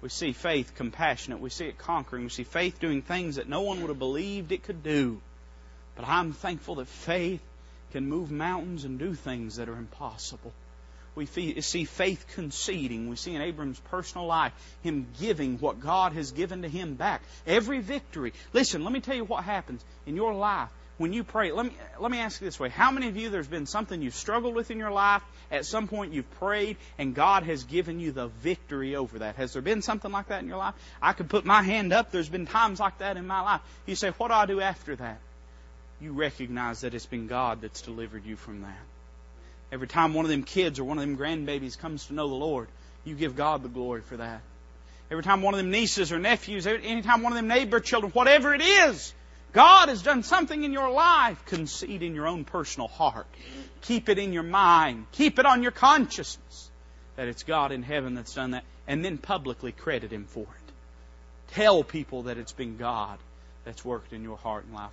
We 0.00 0.08
see 0.08 0.32
faith 0.32 0.72
compassionate. 0.74 1.40
We 1.40 1.50
see 1.50 1.66
it 1.66 1.76
conquering. 1.76 2.22
We 2.22 2.30
see 2.30 2.44
faith 2.44 2.80
doing 2.80 3.02
things 3.02 3.36
that 3.36 3.46
no 3.46 3.60
one 3.60 3.82
would 3.82 3.88
have 3.90 3.98
believed 3.98 4.52
it 4.52 4.62
could 4.62 4.82
do. 4.82 5.20
But 5.96 6.08
I'm 6.08 6.32
thankful 6.32 6.76
that 6.76 6.86
faith 6.86 7.42
can 7.92 8.08
move 8.08 8.30
mountains 8.30 8.84
and 8.84 8.98
do 8.98 9.14
things 9.14 9.56
that 9.56 9.68
are 9.68 9.76
impossible. 9.76 10.52
We 11.14 11.26
see 11.26 11.84
faith 11.84 12.26
conceding. 12.34 13.08
We 13.08 13.16
see 13.16 13.34
in 13.34 13.42
Abram's 13.42 13.80
personal 13.90 14.26
life 14.26 14.52
him 14.82 15.08
giving 15.20 15.58
what 15.58 15.80
God 15.80 16.12
has 16.12 16.30
given 16.30 16.62
to 16.62 16.68
him 16.68 16.94
back. 16.94 17.22
Every 17.44 17.80
victory. 17.80 18.32
Listen, 18.52 18.84
let 18.84 18.92
me 18.92 19.00
tell 19.00 19.16
you 19.16 19.24
what 19.24 19.42
happens 19.42 19.84
in 20.06 20.14
your 20.14 20.32
life 20.32 20.68
when 20.96 21.12
you 21.12 21.24
pray. 21.24 21.50
Let 21.50 21.66
me, 21.66 21.72
let 21.98 22.12
me 22.12 22.18
ask 22.18 22.40
you 22.40 22.46
this 22.46 22.60
way. 22.60 22.68
How 22.68 22.92
many 22.92 23.08
of 23.08 23.16
you, 23.16 23.30
there's 23.30 23.48
been 23.48 23.66
something 23.66 24.00
you've 24.00 24.14
struggled 24.14 24.54
with 24.54 24.70
in 24.70 24.78
your 24.78 24.92
life, 24.92 25.22
at 25.50 25.66
some 25.66 25.88
point 25.88 26.12
you've 26.12 26.30
prayed, 26.38 26.76
and 26.98 27.16
God 27.16 27.42
has 27.44 27.64
given 27.64 27.98
you 27.98 28.12
the 28.12 28.28
victory 28.28 28.94
over 28.94 29.20
that? 29.20 29.36
Has 29.36 29.54
there 29.54 29.62
been 29.62 29.82
something 29.82 30.12
like 30.12 30.28
that 30.28 30.42
in 30.42 30.48
your 30.48 30.58
life? 30.58 30.74
I 31.02 31.14
could 31.14 31.28
put 31.28 31.44
my 31.44 31.62
hand 31.62 31.92
up. 31.92 32.12
There's 32.12 32.28
been 32.28 32.46
times 32.46 32.78
like 32.78 32.98
that 32.98 33.16
in 33.16 33.26
my 33.26 33.40
life. 33.40 33.60
You 33.86 33.96
say, 33.96 34.10
what 34.10 34.28
do 34.28 34.34
I 34.34 34.46
do 34.46 34.60
after 34.60 34.94
that? 34.96 35.18
You 36.00 36.12
recognize 36.12 36.82
that 36.82 36.94
it's 36.94 37.06
been 37.06 37.26
God 37.26 37.60
that's 37.60 37.82
delivered 37.82 38.24
you 38.24 38.36
from 38.36 38.62
that. 38.62 38.78
Every 39.70 39.88
time 39.88 40.14
one 40.14 40.24
of 40.24 40.30
them 40.30 40.44
kids 40.44 40.78
or 40.78 40.84
one 40.84 40.98
of 40.98 41.02
them 41.02 41.16
grandbabies 41.16 41.78
comes 41.78 42.06
to 42.06 42.14
know 42.14 42.28
the 42.28 42.34
Lord, 42.34 42.68
you 43.04 43.14
give 43.14 43.36
God 43.36 43.62
the 43.62 43.68
glory 43.68 44.00
for 44.00 44.16
that. 44.16 44.40
Every 45.10 45.22
time 45.22 45.42
one 45.42 45.54
of 45.54 45.58
them 45.58 45.70
nieces 45.70 46.12
or 46.12 46.18
nephews, 46.18 46.66
anytime 46.66 47.22
one 47.22 47.32
of 47.32 47.36
them 47.36 47.48
neighbor 47.48 47.80
children, 47.80 48.12
whatever 48.12 48.54
it 48.54 48.62
is, 48.62 49.12
God 49.52 49.88
has 49.88 50.02
done 50.02 50.22
something 50.22 50.62
in 50.62 50.72
your 50.72 50.90
life. 50.90 51.42
Concede 51.46 52.02
in 52.02 52.14
your 52.14 52.26
own 52.26 52.44
personal 52.44 52.88
heart. 52.88 53.26
Keep 53.82 54.08
it 54.08 54.18
in 54.18 54.32
your 54.32 54.42
mind. 54.42 55.06
Keep 55.12 55.38
it 55.38 55.46
on 55.46 55.62
your 55.62 55.72
consciousness 55.72 56.70
that 57.16 57.28
it's 57.28 57.42
God 57.42 57.72
in 57.72 57.82
heaven 57.82 58.14
that's 58.14 58.34
done 58.34 58.52
that. 58.52 58.64
And 58.86 59.04
then 59.04 59.18
publicly 59.18 59.72
credit 59.72 60.12
Him 60.12 60.26
for 60.26 60.42
it. 60.42 60.72
Tell 61.54 61.82
people 61.82 62.24
that 62.24 62.38
it's 62.38 62.52
been 62.52 62.76
God 62.76 63.18
that's 63.64 63.84
worked 63.84 64.12
in 64.12 64.22
your 64.22 64.36
heart 64.36 64.64
and 64.64 64.74
life. 64.74 64.84